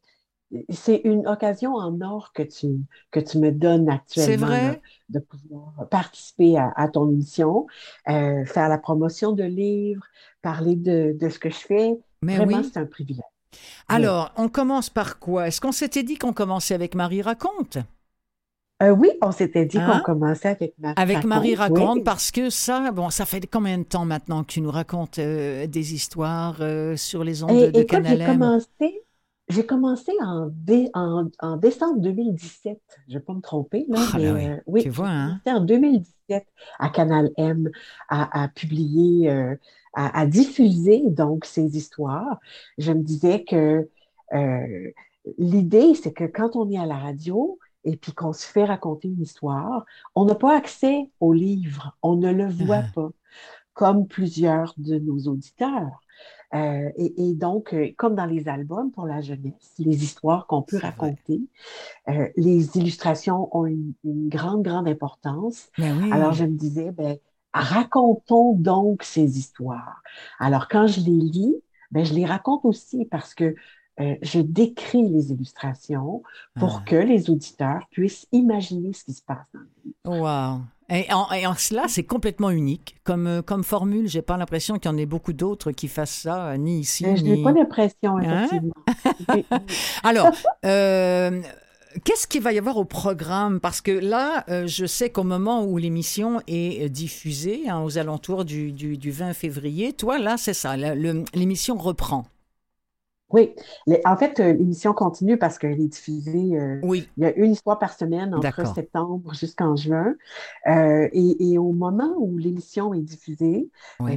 [0.69, 2.67] c'est une occasion en or que tu,
[3.12, 4.81] que tu me donnes actuellement vrai?
[5.08, 7.67] de pouvoir participer à, ton émission,
[8.05, 10.05] faire la promotion de livres,
[10.41, 11.97] parler de, de ce que je fais.
[12.21, 13.23] Mais Vraiment, c'est un privilège.
[13.87, 15.47] Alors, on commence par quoi?
[15.47, 17.77] Est-ce qu'on s'était dit qu'on commençait avec Marie Raconte?
[18.83, 20.01] Euh, oui, on s'était dit qu'on hein?
[20.03, 24.05] commençait avec Marie Avec Marie Raconte, parce que ça, bon, ça fait combien de temps
[24.05, 28.17] maintenant que tu nous racontes euh, des histoires euh, sur les ondes de, de Canal
[28.17, 29.03] J'ai commencé,
[29.47, 33.85] j'ai commencé en, en, décembre 2017, je ne vais pas me tromper.
[33.87, 35.41] Là, ah, ben oui, tu vois, hein?
[35.45, 36.45] en 2017
[36.79, 37.69] à Canal M
[38.09, 39.57] à, publier
[39.95, 42.39] à, diffuser donc ces histoires.
[42.77, 43.89] Je me disais que
[44.34, 44.91] euh,
[45.38, 49.08] l'idée, c'est que quand on est à la radio et puis qu'on se fait raconter
[49.08, 52.91] une histoire, on n'a pas accès au livre, on ne le voit ah.
[52.93, 53.10] pas,
[53.73, 56.01] comme plusieurs de nos auditeurs.
[56.53, 60.77] Euh, et, donc, euh, comme dans les albums pour la jeunesse, les histoires qu'on peut
[60.77, 61.41] raconter,
[62.38, 65.69] les illustrations ont une, grande, grande importance.
[65.77, 67.17] Ben Alors, je me disais, ben,
[67.61, 70.01] racontons donc ces histoires.
[70.39, 71.55] Alors, quand je les lis,
[71.91, 73.55] ben, je les raconte aussi parce que
[74.01, 76.21] euh, je décris les illustrations
[76.59, 76.83] pour ah.
[76.85, 80.23] que les auditeurs puissent imaginer ce qui se passe dans le livre.
[80.23, 80.61] Wow!
[80.89, 82.97] Et en, cela, c'est complètement unique.
[83.03, 86.11] Comme, euh, comme formule, j'ai pas l'impression qu'il y en ait beaucoup d'autres qui fassent
[86.11, 88.43] ça, euh, ni ici, Je n'ai pas l'impression, hein?
[88.45, 88.73] effectivement.
[90.03, 90.29] Alors,
[90.63, 91.41] euh,
[92.03, 93.60] qu'est-ce qu'il va y avoir au programme?
[93.60, 98.71] Parce que là, je sais qu'au moment où l'émission est diffusée, hein, aux alentours du,
[98.71, 102.25] du, du, 20 février, toi, là, c'est ça, l'émission reprend.
[103.31, 103.55] Oui,
[104.05, 106.58] en fait, euh, l'émission continue parce qu'elle est diffusée.
[106.60, 107.10] Euh, oui.
[107.17, 110.13] Il y a une histoire par semaine entre septembre jusqu'en juin.
[110.67, 113.69] Euh, et, au moment où l'émission est diffusée,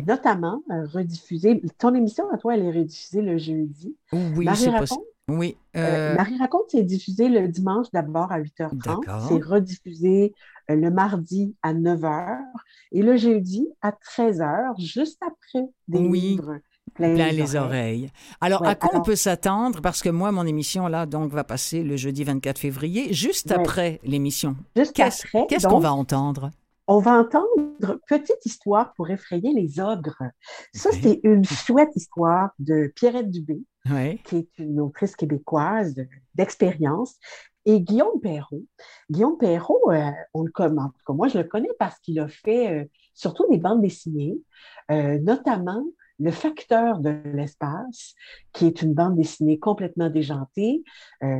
[0.06, 3.96] notamment rediffusée, ton émission à toi, elle est rediffusée le jeudi.
[4.12, 5.04] Oui, Marie raconte.
[5.28, 5.56] Oui.
[5.74, 9.28] Marie raconte, c'est diffusé le dimanche d'abord à 8h30.
[9.28, 10.34] C'est rediffusé
[10.68, 12.38] le mardi à 9h
[12.92, 16.58] et le jeudi à 13h, juste après des livres
[16.94, 18.10] plein, les, oreilles.
[18.40, 19.80] Alors, à quoi on peut s'attendre?
[19.80, 24.00] Parce que moi, mon émission, là, donc, va passer le jeudi 24 février, juste après
[24.04, 24.56] l'émission.
[24.76, 25.46] Juste après.
[25.48, 26.50] Qu'est-ce qu'on va entendre?
[26.90, 30.22] On va entendre Petite histoire pour effrayer les ogres.
[30.72, 33.60] Ça, c'est une chouette histoire de Pierrette Dubé,
[34.24, 35.94] qui est une autrice québécoise
[36.34, 37.16] d'expérience.
[37.66, 38.64] Et Guillaume Perrault.
[39.10, 40.94] Guillaume Perrault, euh, on le commente.
[41.10, 44.38] Moi, je le connais parce qu'il a fait euh, surtout des bandes dessinées,
[44.90, 45.84] euh, notamment
[46.18, 48.14] le facteur de l'espace,
[48.54, 50.82] qui est une bande dessinée complètement déjantée,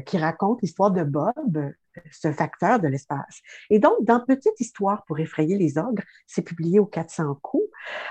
[0.07, 1.73] qui raconte l'histoire de Bob,
[2.11, 3.41] ce facteur de l'espace.
[3.71, 7.69] Et donc, dans Petite histoire pour effrayer les ogres, c'est publié au 400 coups.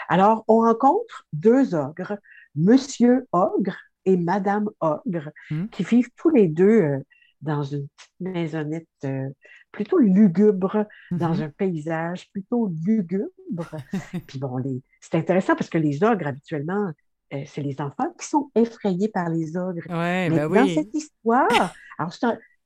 [0.09, 2.17] Alors, on rencontre deux ogres,
[2.55, 5.67] Monsieur Ogre et Madame Ogre, hmm.
[5.67, 6.99] qui vivent tous les deux euh,
[7.41, 9.29] dans une petite maisonnette euh,
[9.71, 11.43] plutôt lugubre, dans mm-hmm.
[11.43, 13.29] un paysage plutôt lugubre.
[14.27, 14.57] Puis bon,
[14.99, 16.91] c'est intéressant parce que les ogres, habituellement,
[17.33, 19.85] euh, c'est les enfants qui sont effrayés par les ogres.
[19.89, 22.13] Ouais, Mais ben dans cette histoire, alors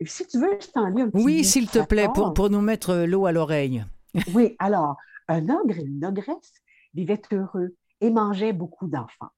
[0.06, 2.62] si tu veux, je t'en lis un petit Oui, s'il te plaît, pour, pour nous
[2.62, 3.84] mettre l'eau à l'oreille.
[4.34, 6.54] oui, alors, un ogre et une ogresse
[6.94, 9.32] vivaient heureux et mangeaient beaucoup d'enfants.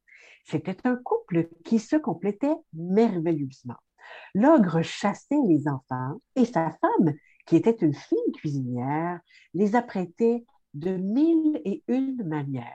[0.45, 3.77] C'était un couple qui se complétait merveilleusement.
[4.33, 7.13] L'ogre chassait les enfants et sa femme,
[7.45, 9.19] qui était une fine cuisinière,
[9.53, 12.73] les apprêtait de mille et une manières.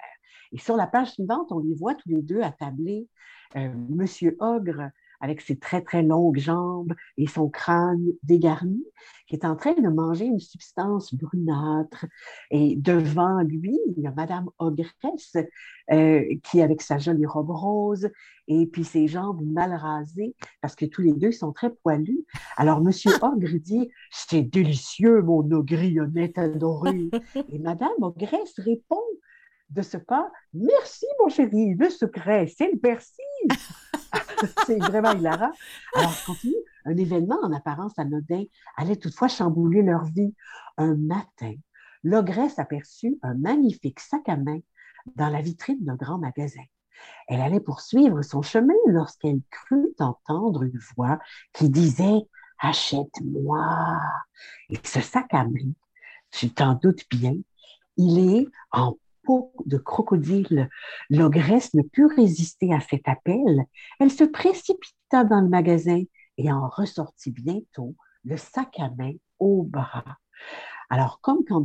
[0.53, 3.09] Et sur la page suivante, on les voit tous les deux attablés.
[3.57, 4.90] Euh, Monsieur Ogre
[5.21, 8.85] avec ses très, très longues jambes et son crâne dégarni,
[9.27, 12.07] qui est en train de manger une substance brunâtre.
[12.51, 15.37] Et devant lui, il y a Madame Ogresse,
[15.91, 18.09] euh, qui, avec sa jolie robe rose,
[18.47, 22.25] et puis ses jambes mal rasées, parce que tous les deux sont très poilus.
[22.57, 27.11] Alors, Monsieur Ogre dit C'est délicieux, mon honnête adoré.
[27.51, 29.03] Et Madame Ogresse répond
[29.71, 33.25] de ce pas Merci, mon chéri, le secret, c'est le persil.
[34.66, 35.53] c'est vraiment hilarant.
[35.94, 36.55] Alors, continue.
[36.85, 38.44] Un événement en apparence anodin
[38.77, 40.35] allait toutefois chambouler leur vie.
[40.77, 41.55] Un matin,
[42.03, 44.61] l'ogresse aperçut un magnifique sac à main
[45.16, 46.62] dans la vitrine d'un grand magasin.
[47.29, 51.18] Elle allait poursuivre son chemin lorsqu'elle crut entendre une voix
[51.53, 52.22] qui disait
[52.61, 54.01] Achète-moi.
[54.70, 55.72] Et ce sac à main,
[56.30, 57.34] tu t'en doutes bien,
[57.97, 58.97] il est en
[59.66, 60.68] de crocodile.
[61.11, 63.64] L'ogresse ne put résister à cet appel.
[64.01, 66.03] Elle se précipita dans le magasin
[66.37, 70.18] et en ressortit bientôt, le sac à main au bras.
[70.91, 71.64] Alors, comme, quand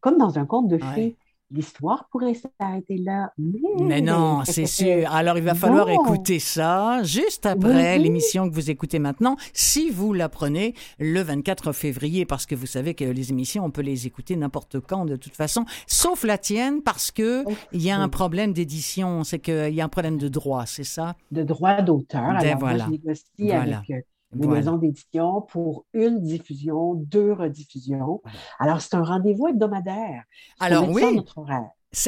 [0.00, 1.16] comme dans un conte de fées,
[1.52, 3.32] l'histoire pourrait s'arrêter là.
[3.38, 5.10] Mais, non, c'est sûr.
[5.12, 10.12] Alors, il va falloir écouter ça juste après l'émission que vous écoutez maintenant, si vous
[10.12, 14.06] la prenez le 24 février, parce que vous savez que les émissions, on peut les
[14.06, 18.08] écouter n'importe quand, de toute façon, sauf la tienne, parce que il y a un
[18.08, 21.16] problème d'édition, c'est qu'il y a un problème de droit, c'est ça?
[21.30, 22.22] De droit d'auteur.
[22.22, 22.84] Ben Alors, voilà.
[22.86, 28.22] je négocie avec euh, une maison d'édition pour une diffusion, deux rediffusions.
[28.58, 30.24] Alors, c'est un rendez-vous hebdomadaire.
[30.60, 31.20] Alors, oui.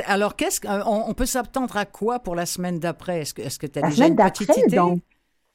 [0.06, 3.20] Alors, qu'est-ce qu'on euh, on peut s'attendre à quoi pour la semaine d'après?
[3.20, 4.76] Est-ce que tu as déjà une petite idée?
[4.76, 5.02] Donc,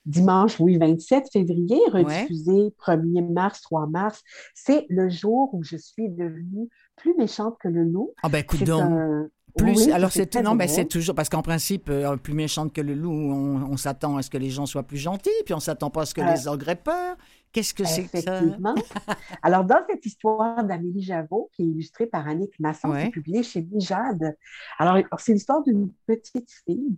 [0.05, 4.23] dimanche, oui, 27 février, rediffusé 1er mars, 3 mars.
[4.53, 8.13] C'est le jour où je suis devenue plus méchante que le loup.
[8.23, 9.29] Ah ben, écoute donc.
[9.63, 12.93] Plus, alors c'est non, mais c'est toujours parce qu'en principe, euh, plus méchante que le
[12.93, 16.01] loup, on, s'attend à ce que les gens soient plus gentils, puis on s'attend pas
[16.01, 17.15] à ce que les ogres aient peur.
[17.51, 18.41] Qu'est-ce que c'est que ça?
[19.43, 23.43] Alors dans cette histoire d'Amélie Javot, qui est illustrée par Annick Masson, qui est publiée
[23.43, 24.35] chez Bijade.
[24.77, 26.97] Alors c'est l'histoire d'une petite fille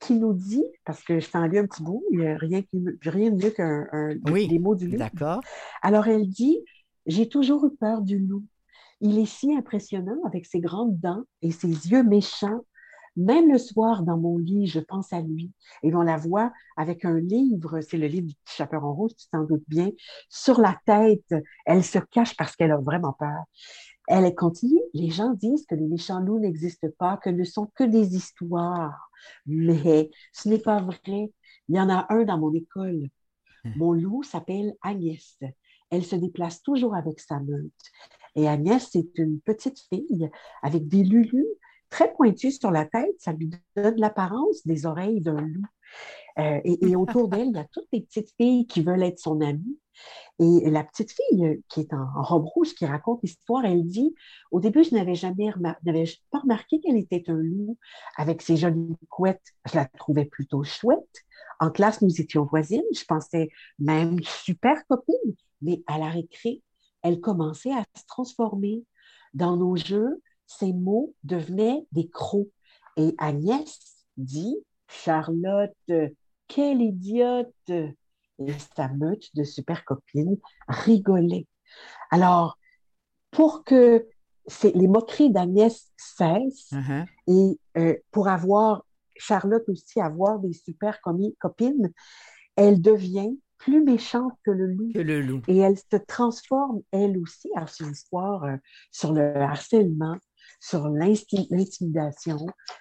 [0.00, 2.62] qui nous dit, parce que je t'en lu un petit bout, il n'y a rien,
[3.02, 3.86] rien de mieux qu'un
[4.24, 4.98] des mots du loup.
[4.98, 5.40] D'accord.
[5.82, 6.58] Alors elle dit,
[7.06, 8.44] j'ai toujours eu peur du loup.
[9.06, 12.64] Il est si impressionnant avec ses grandes dents et ses yeux méchants.
[13.16, 15.52] Même le soir, dans mon lit, je pense à lui.
[15.82, 19.28] Et on la voit avec un livre, c'est le livre du petit chaperon rouge, tu
[19.28, 19.90] t'en doutes bien,
[20.30, 21.34] sur la tête.
[21.66, 23.44] Elle se cache parce qu'elle a vraiment peur.
[24.08, 27.84] Elle continue, les gens disent que les méchants loups n'existent pas, que ne sont que
[27.84, 29.10] des histoires.
[29.44, 31.30] Mais ce n'est pas vrai.
[31.68, 33.10] Il y en a un dans mon école.
[33.64, 33.72] Hmm.
[33.76, 35.38] Mon loup s'appelle Agnès.
[35.90, 37.70] Elle se déplace toujours avec sa meute.
[38.36, 40.30] Et Agnès, c'est une petite fille
[40.62, 41.46] avec des lulus
[41.90, 43.14] très pointus sur la tête.
[43.18, 45.66] Ça lui donne l'apparence des oreilles d'un loup.
[46.38, 49.40] Euh, et, autour d'elle, il y a toutes les petites filles qui veulent être son
[49.40, 49.78] amie.
[50.40, 54.12] Et la petite fille euh, qui est en, robe rouge, qui raconte l'histoire, elle dit
[54.50, 55.52] Au début, je n'avais jamais
[56.32, 57.78] pas remarqué qu'elle était un loup
[58.16, 59.54] avec ses jolies couettes.
[59.70, 61.22] Je la trouvais plutôt chouette.
[61.60, 62.82] En classe, nous étions voisines.
[62.92, 65.36] Je pensais même super copine.
[65.62, 66.62] Mais à la récré,
[67.04, 68.82] elle commençait à se transformer.
[69.34, 72.48] Dans nos jeux, ces mots devenaient des crocs.
[72.96, 73.78] Et Agnès
[74.16, 74.56] dit
[74.88, 75.92] Charlotte,
[76.48, 77.70] quelle idiote!
[78.40, 81.46] Et sa meute de super copines rigolait.
[82.10, 82.58] Alors,
[83.30, 84.08] pour que
[84.62, 87.06] les moqueries d'Agnès cessent uh-huh.
[87.28, 88.84] et euh, pour avoir
[89.16, 91.92] Charlotte aussi avoir des super copines,
[92.56, 94.92] elle devient plus méchante que le loup.
[94.94, 95.42] Que le loup.
[95.48, 97.50] Et elle se transforme, elle aussi.
[97.66, 98.56] C'est une histoire euh,
[98.90, 100.16] sur le harcèlement,
[100.60, 102.38] sur l'intimidation.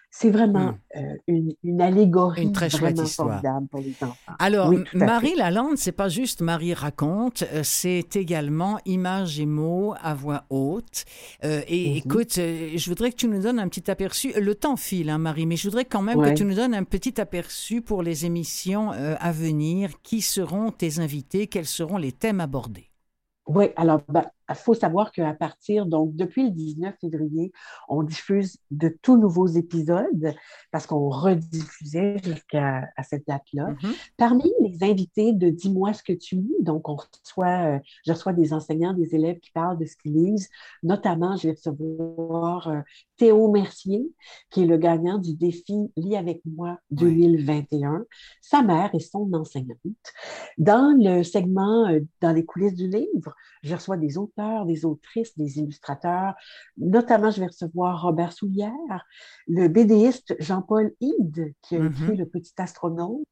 [0.09, 0.78] C'est vraiment hmm.
[0.97, 3.41] euh, une, une, allégorie une très chouette histoire.
[3.72, 4.34] pour les enfants.
[4.38, 10.14] Alors, Marie Lalande, c'est pas juste Marie raconte, euh, c'est également images et mots à
[10.14, 11.05] voix haute.
[11.43, 11.97] Euh, et mhm.
[11.97, 14.34] écoute, je voudrais que tu nous donnes un petit aperçu.
[14.39, 16.84] Le temps file, hein, Marie, mais je voudrais quand même que tu nous donnes un
[16.84, 19.89] petit aperçu pour les émissions à venir.
[20.03, 21.47] Qui seront tes invités?
[21.47, 22.91] Quels seront les thèmes abordés?
[23.47, 27.51] Oui, alors, ben, il faut savoir qu'à partir, donc depuis le 19 février,
[27.87, 30.33] on diffuse de tout nouveaux épisodes
[30.71, 33.71] parce qu'on rediffusait jusqu'à cette date-là.
[33.71, 33.95] Mm-hmm.
[34.17, 38.33] Parmi les invités de Dis-moi ce que tu lis, donc on reçoit, euh, je reçois
[38.33, 40.49] des enseignants, des élèves qui parlent de ce qu'ils lisent.
[40.81, 42.79] Notamment, je vais recevoir euh,
[43.17, 44.03] Théo Mercier,
[44.49, 48.05] qui est le gagnant du défi Lis avec moi 2021,
[48.41, 49.77] sa mère et son enseignante.
[50.57, 55.38] Dans le segment euh, Dans les coulisses du livre, je reçois des auteurs, des autrices,
[55.38, 56.34] des illustrateurs.
[56.77, 59.05] Notamment, je vais recevoir Robert Soulière,
[59.47, 61.91] le BDiste Jean-Paul Hyde, qui a mm-hmm.
[61.91, 63.27] écrit Le Petit Astronaute,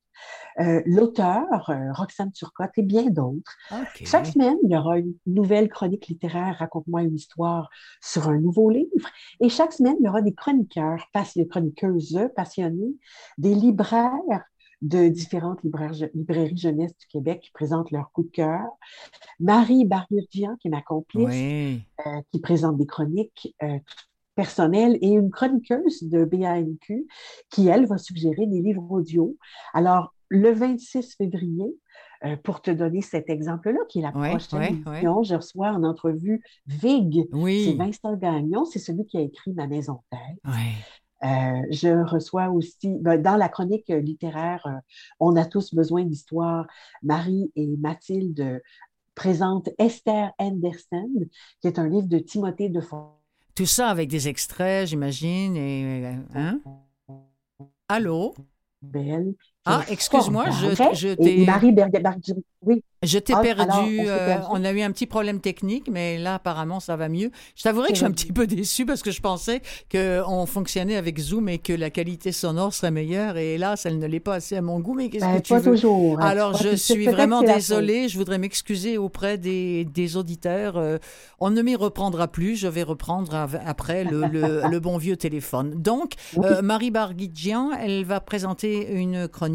[0.60, 3.56] euh, l'auteur euh, Roxane Turcotte et bien d'autres.
[4.04, 7.70] Chaque semaine, il y aura une nouvelle chronique littéraire, raconte-moi une histoire
[8.02, 9.10] sur un nouveau livre.
[9.40, 12.96] Et chaque semaine, il y aura des chroniqueurs, des chroniqueuses passionnées,
[13.38, 14.44] des libraires
[14.82, 18.66] de différentes librairies jeunesse du Québec qui présentent leur coup de cœur.
[19.40, 21.30] Marie Barbirdian, qui est ma complice,
[22.06, 23.78] euh, qui présente des chroniques euh,
[24.36, 27.06] personnelles, et une chroniqueuse de BANQ
[27.50, 29.38] qui, elle, va suggérer des livres audio.
[29.74, 31.76] Alors, le 26 février,
[32.24, 36.42] euh, pour te donner cet exemple-là, qui est la prochaine émission, je reçois en entrevue
[36.68, 37.28] Vig.
[37.66, 40.40] C'est Vincent Gagnon, c'est celui qui a écrit Ma maison tête.
[41.24, 44.80] Euh, je reçois aussi, ben, dans la chronique littéraire, euh,
[45.20, 46.66] On a tous besoin d'histoire,
[47.04, 48.62] Marie et Mathilde
[49.14, 51.12] présentent Esther Anderson,
[51.62, 53.12] qui est un livre de Timothée de Fond.
[53.54, 55.56] Tout ça avec des extraits, j'imagine.
[55.56, 56.60] Et, hein?
[57.88, 58.34] Allô?
[58.82, 59.36] Belle.
[59.66, 61.46] Ah, excuse-moi, je, je t'ai.
[61.46, 61.74] Marie
[62.64, 62.84] oui.
[63.04, 64.02] Je t'ai ah, perdu.
[64.02, 67.32] Euh, on, a eu un petit problème technique, mais là, apparemment, ça va mieux.
[67.56, 70.96] Je t'avouerai que je suis un petit peu déçue parce que je pensais qu'on fonctionnait
[70.96, 73.38] avec Zoom et que la qualité sonore serait meilleure.
[73.38, 74.94] Et hélas, elle ne l'est pas assez à mon goût.
[74.94, 75.72] Mais qu'est-ce ben, que tu veux?
[75.72, 76.20] toujours.
[76.20, 76.26] Hein.
[76.28, 78.08] Alors, je suis vraiment désolée.
[78.08, 80.78] Je voudrais m'excuser auprès des, des auditeurs.
[80.78, 81.00] Euh,
[81.40, 82.56] on ne m'y reprendra plus.
[82.56, 83.34] Je vais reprendre
[83.66, 85.72] après le, le, bon vieux téléphone.
[85.72, 89.51] Donc, euh, Marie Barguidjian, elle va présenter une chronique,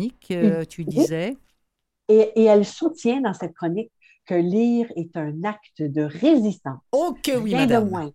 [0.69, 1.37] tu disais?
[2.09, 3.91] Et, elle soutient dans cette chronique
[4.27, 6.81] que lire est un acte de résistance.
[6.93, 7.85] Oh que oui, Rien madame.
[7.85, 8.11] De moins.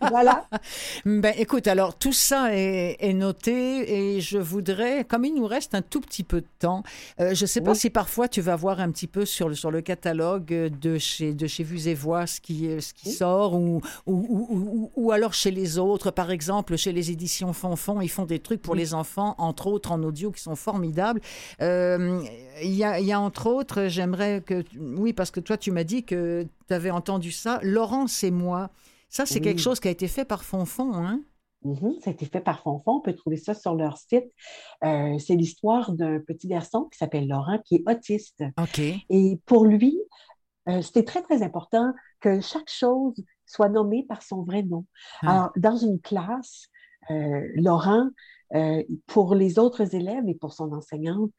[0.00, 0.46] Voilà.
[1.04, 5.82] Ben, écoute, alors tout ça est, noté et je voudrais, comme il nous reste un
[5.82, 6.82] tout petit peu de temps,
[7.20, 9.54] euh, je ne sais pas si parfois tu vas voir un petit peu sur le,
[9.54, 13.54] sur le catalogue de chez, de chez Vues et Voix ce qui, ce qui sort
[13.54, 16.10] ou ou, ou, alors chez les autres.
[16.10, 19.92] Par exemple, chez les éditions Fonfon, ils font des trucs pour les enfants, entre autres
[19.92, 21.20] en audio, qui sont formidables.
[21.60, 22.22] Euh,
[22.62, 25.84] il y, a, y a entre autres, j'aimerais que, oui, parce que toi tu m'as
[25.84, 28.70] dit que tu avais entendu ça, Laurence et moi.
[29.08, 31.22] Ça, c'est quelque chose qui a été fait par Fonfon, hein?
[31.64, 32.92] Mm-hmm, ça a été fait par Fonfon.
[32.92, 34.32] On peut trouver ça sur leur site.
[34.84, 38.44] Euh, c'est l'histoire d'un petit garçon qui s'appelle Laurent, qui est autiste.
[38.60, 38.80] OK.
[39.10, 39.98] Et pour lui,
[40.68, 43.14] euh, c'était très, très important que chaque chose
[43.46, 44.84] soit nommée par son vrai nom.
[45.22, 45.30] Ah.
[45.30, 46.68] Alors, dans une classe,
[47.10, 48.08] euh, Laurent,
[49.06, 51.30] pour les autres élèves et pour son enseignante,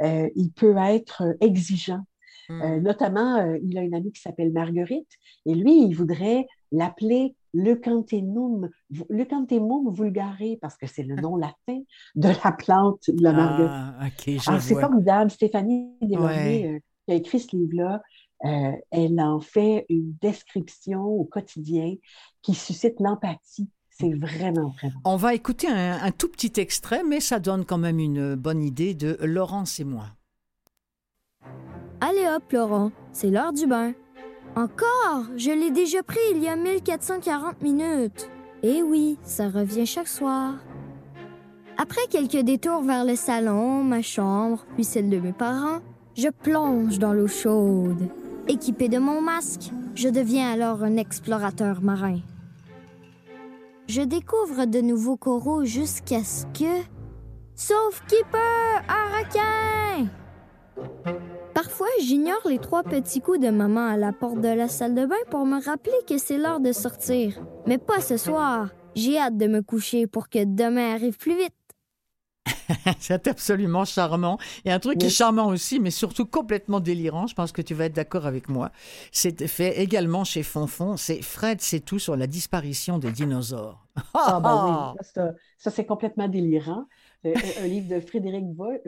[0.00, 2.02] il peut être exigeant
[2.48, 2.78] Hmm.
[2.78, 5.10] notamment, il a une amie qui s'appelle Marguerite,
[5.46, 11.80] et lui, il voudrait l'appeler Leucanthemum, vulgare, parce que c'est le nom latin
[12.14, 13.70] de la plante de la marguerite.
[13.70, 14.08] Ah,
[14.46, 15.30] ah c'est formidable.
[15.30, 18.02] Stéphanie Desmarais, qui a écrit ce livre-là,
[18.44, 21.94] euh, elle en fait une description au quotidien
[22.42, 23.70] qui suscite l'empathie.
[23.88, 25.00] C'est vraiment, vraiment.
[25.06, 28.92] On va écouter un, tout petit extrait, mais ça donne quand même une bonne idée
[28.92, 30.08] de Laurence et moi.
[32.00, 33.92] Allez hop, Laurent, c'est l'heure du bain.
[34.54, 35.24] Encore?
[35.36, 38.30] Je l'ai déjà pris il y a 1440 minutes.
[38.62, 40.54] Eh oui, ça revient chaque soir.
[41.78, 45.80] Après quelques détours vers le salon, ma chambre, puis celle de mes parents,
[46.16, 48.08] je plonge dans l'eau chaude.
[48.48, 52.20] Équipé de mon masque, je deviens alors un explorateur marin.
[53.88, 56.82] Je découvre de nouveaux coraux jusqu'à ce que...
[57.54, 60.08] Sauf Keeper, un requin!
[61.54, 65.06] Parfois, j'ignore les trois petits coups de maman à la porte de la salle de
[65.06, 67.40] bain pour me rappeler que c'est l'heure de sortir.
[67.66, 68.68] Mais pas ce soir.
[68.94, 71.54] J'ai hâte de me coucher pour que demain arrive plus vite.
[73.00, 74.38] c'est absolument charmant.
[74.64, 77.74] Et un truc qui est charmant aussi, mais surtout complètement délirant, je pense que tu
[77.74, 78.70] vas être d'accord avec moi,
[79.12, 83.86] c'est fait également chez Fonfon, c'est Fred c'est tout sur la disparition des dinosaures.
[84.14, 85.22] ah ben oui,
[85.58, 86.84] ça, c'est complètement délirant.
[87.24, 88.80] Euh, un livre de Frédéric Wolf,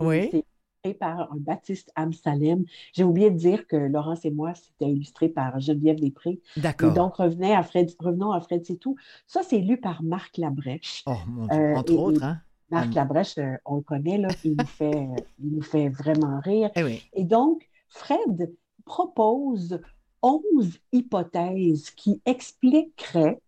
[0.00, 0.44] oui.
[0.84, 2.64] Illustré par Baptiste Amsalem.
[2.92, 6.40] J'ai oublié de dire que Laurence et moi, c'était illustré par Geneviève Després.
[6.56, 6.92] D'accord.
[6.92, 8.96] donc, revenez à Fred, revenons à Fred c'est tout.
[9.26, 11.02] Ça, c'est lu par Marc Labrèche.
[11.06, 11.58] Oh, mon Dieu.
[11.58, 12.40] Euh, entre autres, hein?
[12.70, 15.08] Marc Labrèche, euh, on le connaît, là, il, nous fait,
[15.42, 16.70] il nous fait vraiment rire.
[16.76, 18.52] Eh Et donc, Fred
[18.84, 19.80] propose
[20.22, 23.40] 11 hypothèses qui expliqueraient,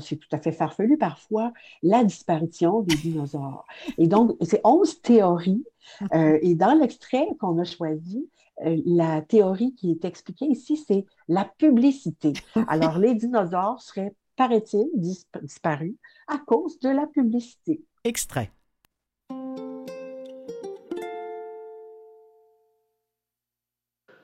[0.00, 1.52] c'est tout à fait farfelu parfois,
[1.82, 3.66] la disparition des dinosaures.
[3.98, 5.64] Et donc, c'est 11 théories.
[6.14, 8.28] Euh, et dans l'extrait qu'on a choisi,
[8.64, 12.32] euh, la théorie qui est expliquée ici, c'est la publicité.
[12.68, 15.94] Alors, les dinosaures seraient, paraît-il, disparus
[16.26, 17.82] à cause de la publicité.
[18.04, 18.50] Extrait.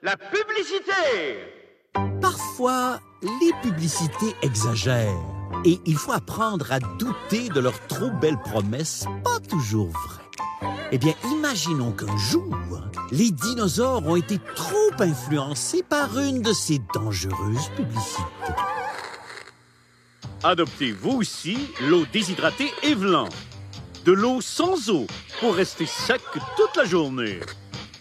[0.03, 1.55] La publicité
[2.21, 5.21] Parfois, les publicités exagèrent
[5.65, 10.71] et il faut apprendre à douter de leurs trop belles promesses, pas toujours vraies.
[10.93, 12.55] Eh bien, imaginons qu'un jour,
[13.11, 18.23] les dinosaures ont été trop influencés par une de ces dangereuses publicités.
[20.43, 23.29] Adoptez vous aussi l'eau déshydratée Evelyn
[24.05, 25.07] de l'eau sans eau
[25.41, 26.21] pour rester sec
[26.57, 27.41] toute la journée.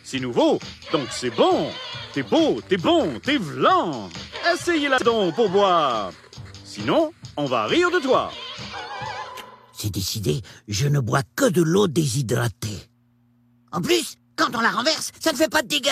[0.04, 0.60] C'est nouveau,
[0.92, 1.70] donc c'est bon.
[2.14, 3.40] T'es beau, t'es bon, t'es
[4.44, 4.54] vlan.
[4.54, 6.12] Essayez-la donc pour boire.
[6.66, 8.32] Sinon, on va rire de toi.
[9.74, 12.90] C'est décidé, je ne bois que de l'eau déshydratée.
[13.72, 15.90] En plus, quand on la renverse, ça ne fait pas de dégâts.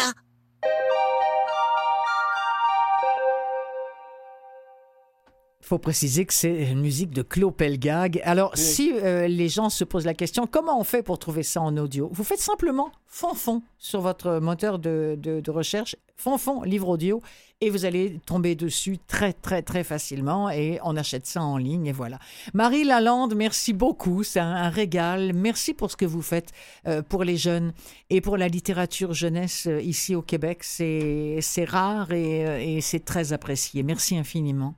[5.71, 8.19] Faut préciser que c'est une musique de Claude Pelgag.
[8.25, 11.61] Alors, si euh, les gens se posent la question, comment on fait pour trouver ça
[11.61, 12.09] en audio?
[12.11, 17.21] Vous faites simplement Fonfon sur votre moteur de, de, recherche, Fonfon, livre audio,
[17.61, 21.85] et vous allez tomber dessus très, très, très facilement et on achète ça en ligne
[21.85, 22.19] et voilà.
[22.53, 25.31] Marie Lalande, merci beaucoup, c'est un, régal.
[25.33, 26.51] Merci pour ce que vous faites
[26.85, 27.71] euh, pour les jeunes
[28.09, 30.65] et pour la littérature jeunesse euh, ici au Québec.
[30.65, 33.83] C'est rare et, et c'est très apprécié.
[33.83, 34.75] Merci infiniment.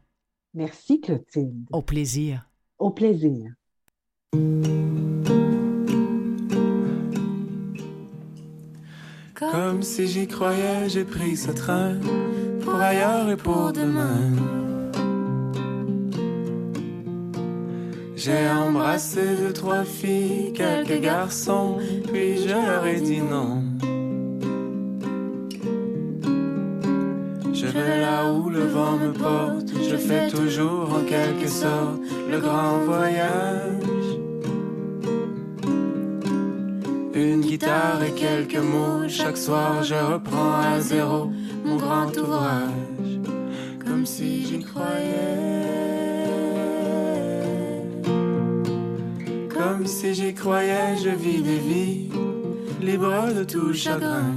[0.53, 1.65] Merci Clotilde.
[1.71, 2.47] Au plaisir.
[2.77, 3.53] Au plaisir.
[9.33, 11.95] Comme si j'y croyais, j'ai pris ce train
[12.63, 14.31] pour ailleurs et pour demain.
[18.15, 21.77] J'ai embrassé deux, trois filles, quelques garçons,
[22.11, 23.72] puis je leur ai dit non.
[27.64, 32.38] Je vais là où le vent me porte, je fais toujours en quelque sorte le
[32.38, 34.09] grand voyage.
[37.14, 41.32] Une guitare et quelques mots, chaque soir je reprends à zéro
[41.64, 43.22] mon grand ouvrage,
[43.86, 45.64] comme si j'y croyais.
[49.47, 52.09] Comme si j'y croyais, je vis des vies
[52.82, 54.36] libres de tout chagrin.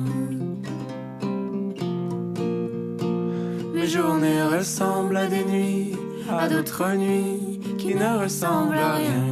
[3.86, 5.92] Les journées ressemblent à des nuits,
[6.28, 9.26] à d'autres nuits qui ne ressemblent à rien.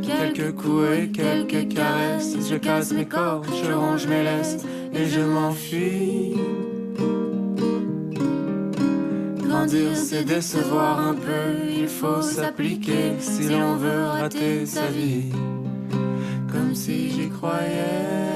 [0.00, 5.20] Quelques coups et quelques caresses, je casse mes corps, je ronge mes laisses et je
[5.22, 6.36] m'enfuis.
[9.38, 15.32] Grandir, c'est décevoir un peu, il faut s'appliquer si l'on veut rater sa vie.
[16.52, 18.31] Comme si j'y croyais.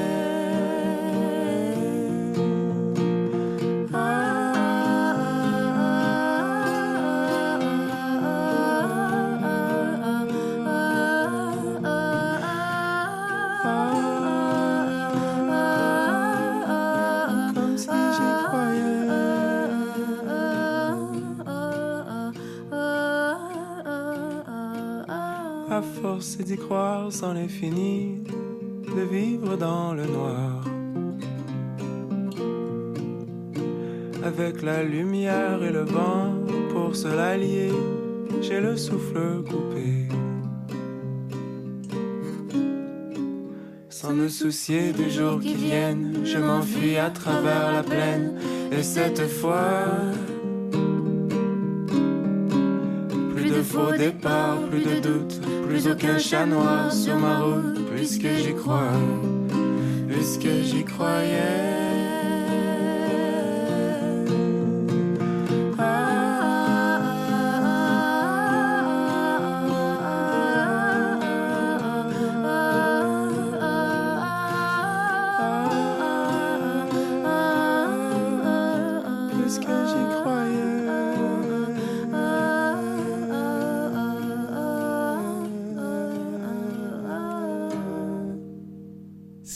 [26.18, 28.22] C'est d'y croire, c'en est fini
[28.96, 30.64] de vivre dans le noir.
[34.24, 36.32] Avec la lumière et le vent
[36.70, 37.70] pour se l'allier,
[38.40, 40.08] j'ai le souffle coupé.
[43.90, 48.38] Sans me soucier des jours qui viennent, je m'enfuis à travers la plaine.
[48.72, 49.84] Et cette fois,
[53.76, 58.92] faux départs, plus de doutes plus aucun chat noir sur ma route, puisque j'y crois,
[60.08, 61.75] puisque j'y croyais.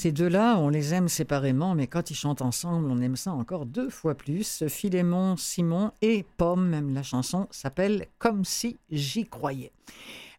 [0.01, 3.67] Ces deux-là, on les aime séparément, mais quand ils chantent ensemble, on aime ça encore
[3.67, 4.65] deux fois plus.
[4.67, 9.73] Philémon, Simon et Pomme, même la chanson s'appelle Comme si j'y croyais.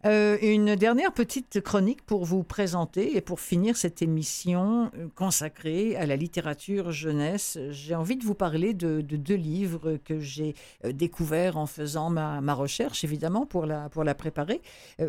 [0.07, 5.95] Euh, une dernière petite chronique pour vous présenter et pour finir cette émission euh, consacrée
[5.95, 7.59] à la littérature jeunesse.
[7.70, 10.55] J'ai envie de vous parler de, deux livres que j'ai
[10.86, 14.59] euh, découverts en faisant ma, recherche, évidemment, pour la, pour la préparer,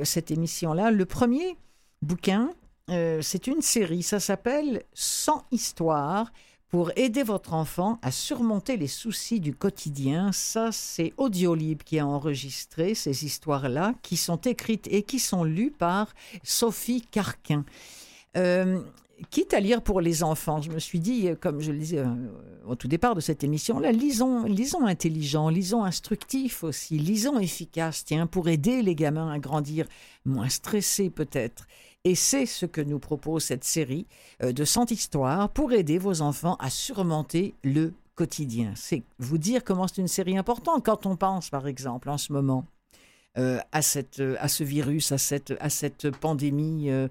[0.02, 0.90] cette émission-là.
[0.90, 1.56] Le premier
[2.02, 2.50] bouquin,
[2.90, 6.32] euh, c'est une série, ça s'appelle Sans histoire
[6.68, 10.32] pour aider votre enfant à surmonter les soucis du quotidien.
[10.32, 15.70] Ça, c'est Audiolib qui a enregistré ces histoires-là, qui sont écrites et qui sont lues
[15.70, 17.64] par Sophie Carquin.
[18.38, 18.80] Euh,
[19.30, 22.06] quitte à lire pour les enfants, je me suis dit, comme je le disais euh,
[22.66, 28.26] au tout départ de cette émission-là, lisons, lisons intelligent, lisons instructif aussi, lisons efficace, tiens,
[28.26, 29.86] pour aider les gamins à grandir
[30.24, 31.66] moins stressés peut-être.
[32.04, 34.06] Et c'est ce que nous propose cette série
[34.42, 38.72] euh, de 100 histoires pour aider vos enfants à surmonter le quotidien.
[38.74, 42.32] C'est vous dire comment c'est une série importante quand on pense, par exemple, en ce
[42.32, 42.64] moment.
[43.38, 47.08] Euh, à, cette, à ce virus, à cette, à cette pandémie euh,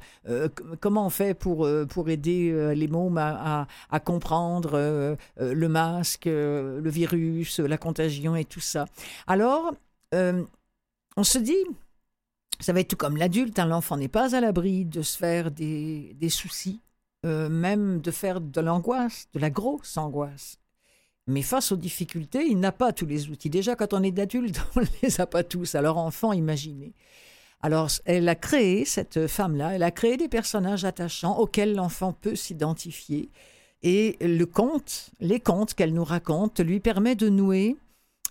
[0.80, 3.66] Comment on fait pour, pour aider les mômes à,
[4.06, 8.86] comprendre le masque, le virus, la contagion et tout ça
[9.26, 9.74] Alors,
[10.14, 11.66] on se dit,
[12.62, 13.66] ça va être tout comme l'adulte, hein.
[13.66, 16.82] l'enfant n'est pas à l'abri de se faire des, soucis,
[17.26, 20.58] euh, même de faire de l'angoisse, de la grosse angoisse.
[21.28, 23.50] Mais face aux difficultés, il n'a pas tous les outils.
[23.50, 25.76] Déjà, quand on est adulte, on ne les a pas tous.
[25.76, 26.94] Alors, enfant, imaginez.
[27.62, 32.36] Alors, elle a créé, cette femme-là, elle a créé des personnages attachants auxquels l'enfant peut
[32.36, 33.30] s'identifier.
[33.84, 37.78] Et le conte, les contes qu'elle nous raconte, lui permet de nouer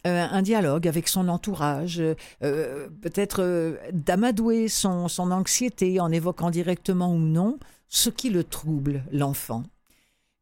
[0.07, 2.01] euh, un dialogue avec son entourage,
[2.43, 8.45] euh, peut-être euh, d'amadouer son, son anxiété en évoquant directement ou non ce qui le
[8.45, 9.65] trouble, l'enfant.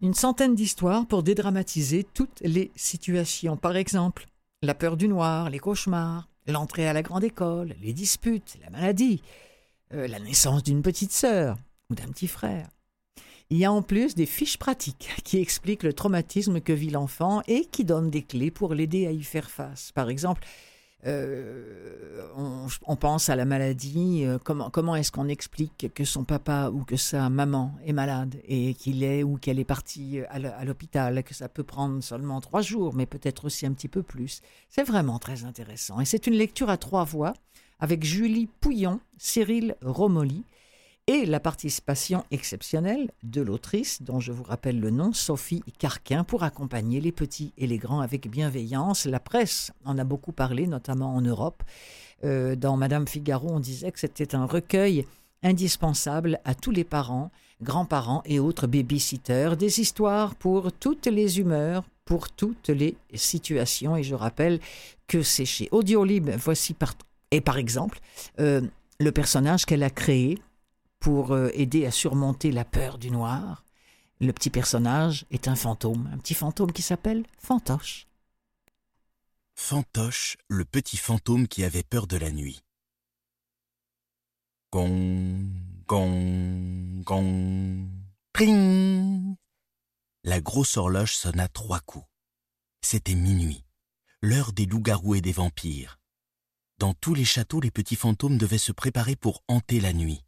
[0.00, 3.56] Une centaine d'histoires pour dédramatiser toutes les situations.
[3.56, 4.26] Par exemple,
[4.62, 9.22] la peur du noir, les cauchemars, l'entrée à la grande école, les disputes, la maladie,
[9.90, 11.56] la naissance d'une petite sœur
[11.90, 12.68] ou d'un petit frère.
[13.51, 17.42] Il y a en plus des fiches pratiques qui expliquent le traumatisme que vit l'enfant
[17.49, 19.90] et qui donnent des clés pour l'aider à y faire face.
[19.92, 20.46] Par exemple,
[21.07, 26.70] euh, on, pense à la maladie, euh, comment, comment est-ce qu'on explique que son papa
[26.74, 31.22] ou que sa maman est malade et qu'il est ou qu'elle est partie à l'hôpital,
[31.22, 34.42] que ça peut prendre seulement trois jours, mais peut-être aussi un petit peu plus.
[34.68, 36.01] C'est vraiment très intéressant.
[36.01, 37.32] Et c'est une lecture à trois voix
[37.80, 40.44] avec Julie Pouillon, Cyril Romoli,
[41.09, 46.42] et la participation exceptionnelle de l'autrice, dont je vous rappelle le nom, Sophie Carquin, pour
[46.42, 49.06] accompagner les petits et les grands avec bienveillance.
[49.06, 51.62] La presse en a beaucoup parlé, notamment en Europe.
[52.24, 55.06] Euh, dans Madame Figaro, on disait que c'était un recueil
[55.42, 57.30] indispensable à tous les parents,
[57.62, 63.96] grands-parents et autres babysitters, des histoires pour toutes les humeurs, pour toutes les situations.
[63.96, 64.61] Et je rappelle
[65.06, 66.92] que c'est chez Audiolib, voici par,
[67.30, 67.98] et par exemple,
[68.40, 68.61] euh,
[69.00, 70.38] le personnage qu'elle a créé,
[71.01, 73.64] pour euh, aider à surmonter la peur du noir.
[74.20, 78.07] Le petit personnage est un fantôme, un petit fantôme qui s'appelle Fantoche.
[79.55, 82.62] Fantoche, le petit fantôme qui avait peur de la nuit.
[84.70, 85.49] Con,
[85.88, 87.88] Gong, gong,
[88.34, 89.36] tring.
[90.22, 92.05] La grosse horloge sonna trois coups.
[92.82, 93.64] C'était minuit,
[94.20, 95.99] l'heure des loups-garous et des vampires.
[96.76, 100.26] Dans tous les châteaux, les petits fantômes devaient se préparer pour hanter la nuit.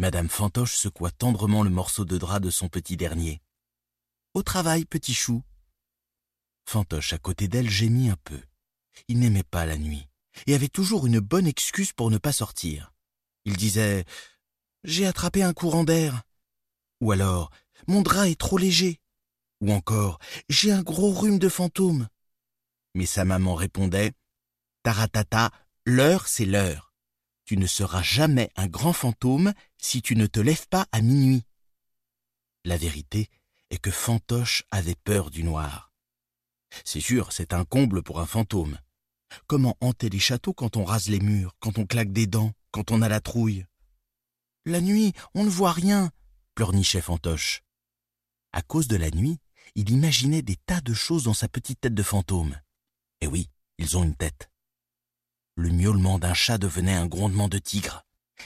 [0.00, 3.42] Madame Fantoche secoua tendrement le morceau de drap de son petit dernier.
[4.32, 5.42] Au travail, petit chou.
[6.66, 8.40] Fantoche, à côté d'elle, gémit un peu.
[9.08, 10.08] Il n'aimait pas la nuit,
[10.46, 12.92] et avait toujours une bonne excuse pour ne pas sortir.
[13.44, 14.04] Il disait
[14.84, 16.22] J'ai attrapé un courant d'air.
[17.00, 17.50] Ou alors
[17.88, 19.00] Mon drap est trop léger.
[19.60, 22.06] Ou encore J'ai un gros rhume de fantôme.
[22.94, 24.12] Mais sa maman répondait
[24.84, 25.50] Taratata,
[25.84, 26.87] l'heure c'est l'heure.
[27.48, 31.44] Tu ne seras jamais un grand fantôme si tu ne te lèves pas à minuit.
[32.66, 33.30] La vérité
[33.70, 35.90] est que Fantoche avait peur du noir.
[36.84, 38.78] C'est sûr, c'est un comble pour un fantôme.
[39.46, 42.90] Comment hanter les châteaux quand on rase les murs, quand on claque des dents, quand
[42.90, 43.64] on a la trouille?
[44.66, 46.10] La nuit, on ne voit rien,
[46.54, 47.62] pleurnichait Fantoche.
[48.52, 49.38] À cause de la nuit,
[49.74, 52.60] il imaginait des tas de choses dans sa petite tête de fantôme.
[53.22, 54.50] Eh oui, ils ont une tête.
[55.58, 58.04] Le miaulement d'un chat devenait un grondement de tigre.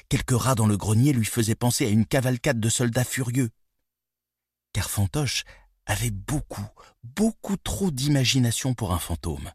[0.08, 3.50] Quelques rats dans le grenier lui faisaient penser à une cavalcade de soldats furieux.
[4.72, 5.44] Car Fantoche
[5.84, 6.66] avait beaucoup,
[7.04, 9.52] beaucoup trop d'imagination pour un fantôme.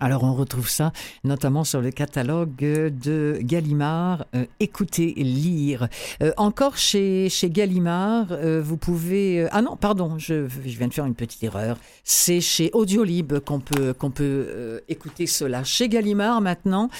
[0.00, 0.92] Alors on retrouve ça
[1.24, 5.88] notamment sur le catalogue de Gallimard, euh, écoutez lire.
[6.22, 9.48] Euh, encore chez, chez Gallimard, euh, vous pouvez...
[9.50, 11.78] ah non, pardon, je, je, viens de faire une petite erreur.
[12.04, 15.64] C'est chez Audiolib qu'on peut, qu'on peut écouter cela.
[15.64, 16.90] Chez Gallimard maintenant,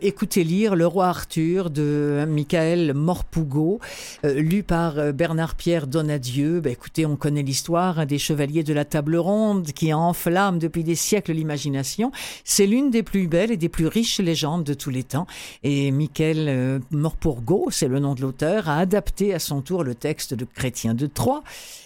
[0.00, 3.80] écoutez lire Le roi Arthur de Michael Morpougo,
[4.24, 6.60] lu par Bernard-Pierre Donadieu.
[6.60, 10.84] Ben, écoutez, on connaît l'histoire hein, des chevaliers de la table ronde qui enflamment depuis
[10.84, 12.12] des siècles l'imagination.
[12.48, 15.26] C'est l'une des plus belles et des plus riches légendes de tous les temps.
[15.64, 19.96] Et Michael euh, Morpurgo, c'est le nom de l'auteur, a adapté à son tour le
[19.96, 21.42] texte de Chrétien de Troyes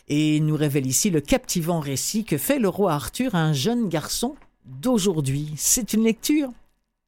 [0.09, 3.89] et nous révèle ici le captivant récit que fait le roi Arthur à un jeune
[3.89, 4.37] garçon
[4.67, 5.55] d'aujourd'hui.
[5.57, 6.51] C'est une lecture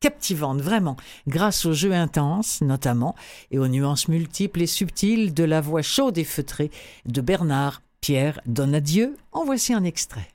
[0.00, 0.96] captivante, vraiment,
[1.28, 3.14] grâce au jeu intense, notamment,
[3.50, 6.70] et aux nuances multiples et subtiles de la voix chaude et feutrée
[7.04, 9.14] de Bernard Pierre Donadieu.
[9.30, 10.30] En voici un extrait.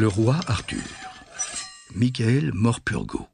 [0.00, 0.80] Le roi Arthur.
[1.94, 3.28] Michael Morpurgo.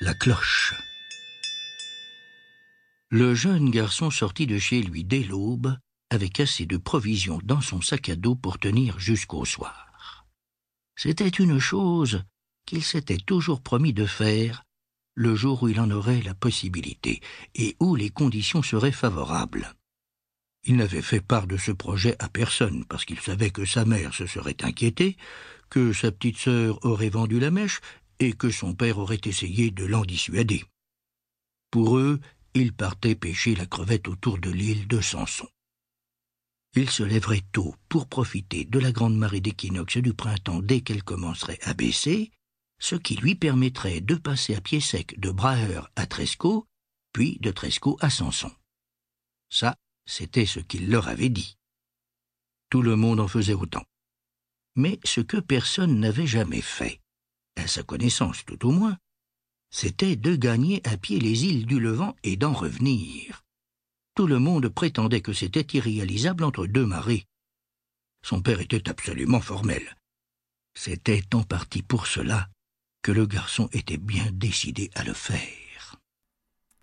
[0.00, 0.74] La cloche.
[3.10, 5.78] Le jeune garçon sortit de chez lui dès l'aube,
[6.10, 10.26] avec assez de provisions dans son sac à dos pour tenir jusqu'au soir.
[10.96, 12.24] C'était une chose
[12.66, 14.64] qu'il s'était toujours promis de faire
[15.14, 17.20] le jour où il en aurait la possibilité
[17.54, 19.74] et où les conditions seraient favorables.
[20.64, 24.12] Il n'avait fait part de ce projet à personne parce qu'il savait que sa mère
[24.12, 25.16] se serait inquiétée,
[25.70, 27.80] que sa petite sœur aurait vendu la mèche
[28.18, 30.64] et que son père aurait essayé de l'en dissuader.
[31.70, 32.20] Pour eux,
[32.54, 35.48] il partait pêcher la crevette autour de l'île de Samson.
[36.74, 41.02] Il se lèverait tôt pour profiter de la grande marée d'équinoxe du printemps dès qu'elle
[41.02, 42.30] commencerait à baisser,
[42.78, 46.66] ce qui lui permettrait de passer à pied sec de Braheur à Tresco,
[47.12, 48.52] puis de Tresco à Samson.
[49.50, 51.56] Ça, c'était ce qu'il leur avait dit.
[52.70, 53.84] Tout le monde en faisait autant.
[54.74, 57.00] Mais ce que personne n'avait jamais fait,
[57.56, 58.98] à sa connaissance tout au moins,
[59.70, 63.44] c'était de gagner à pied les îles du Levant et d'en revenir.
[64.14, 67.26] Tout le monde prétendait que c'était irréalisable entre deux marées.
[68.22, 69.96] Son père était absolument formel.
[70.74, 72.48] C'était en partie pour cela
[73.06, 75.94] que le garçon était bien décidé à le faire.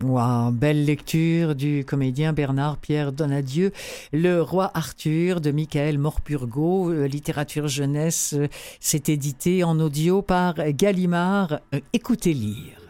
[0.02, 3.72] Wow, belle lecture du comédien Bernard Pierre Donadieu,
[4.10, 8.48] Le roi Arthur de Michael Morpurgo, euh, littérature jeunesse, euh,
[8.80, 11.60] c'est édité en audio par Gallimard.
[11.74, 12.83] Euh, écoutez lire.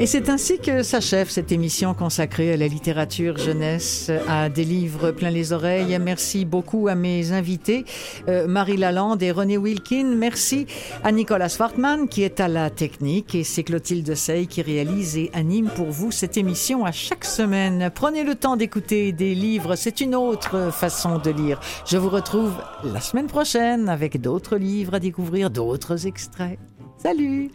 [0.00, 5.12] Et c'est ainsi que s'achève cette émission consacrée à la littérature jeunesse, à des livres
[5.12, 5.96] plein les oreilles.
[6.00, 7.84] Merci beaucoup à mes invités,
[8.28, 10.16] euh, Marie Lalande et René Wilkin.
[10.16, 10.66] Merci
[11.04, 15.30] à Nicolas Swartman qui est à la technique et c'est Clotilde Sey qui réalise et
[15.32, 17.88] anime pour vous cette émission à chaque semaine.
[17.94, 21.60] Prenez le temps d'écouter des livres, c'est une autre façon de lire.
[21.86, 26.58] Je vous retrouve la semaine prochaine avec d'autres livres à découvrir, d'autres extraits.
[26.98, 27.52] Salut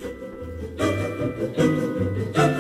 [0.60, 2.59] Thank you.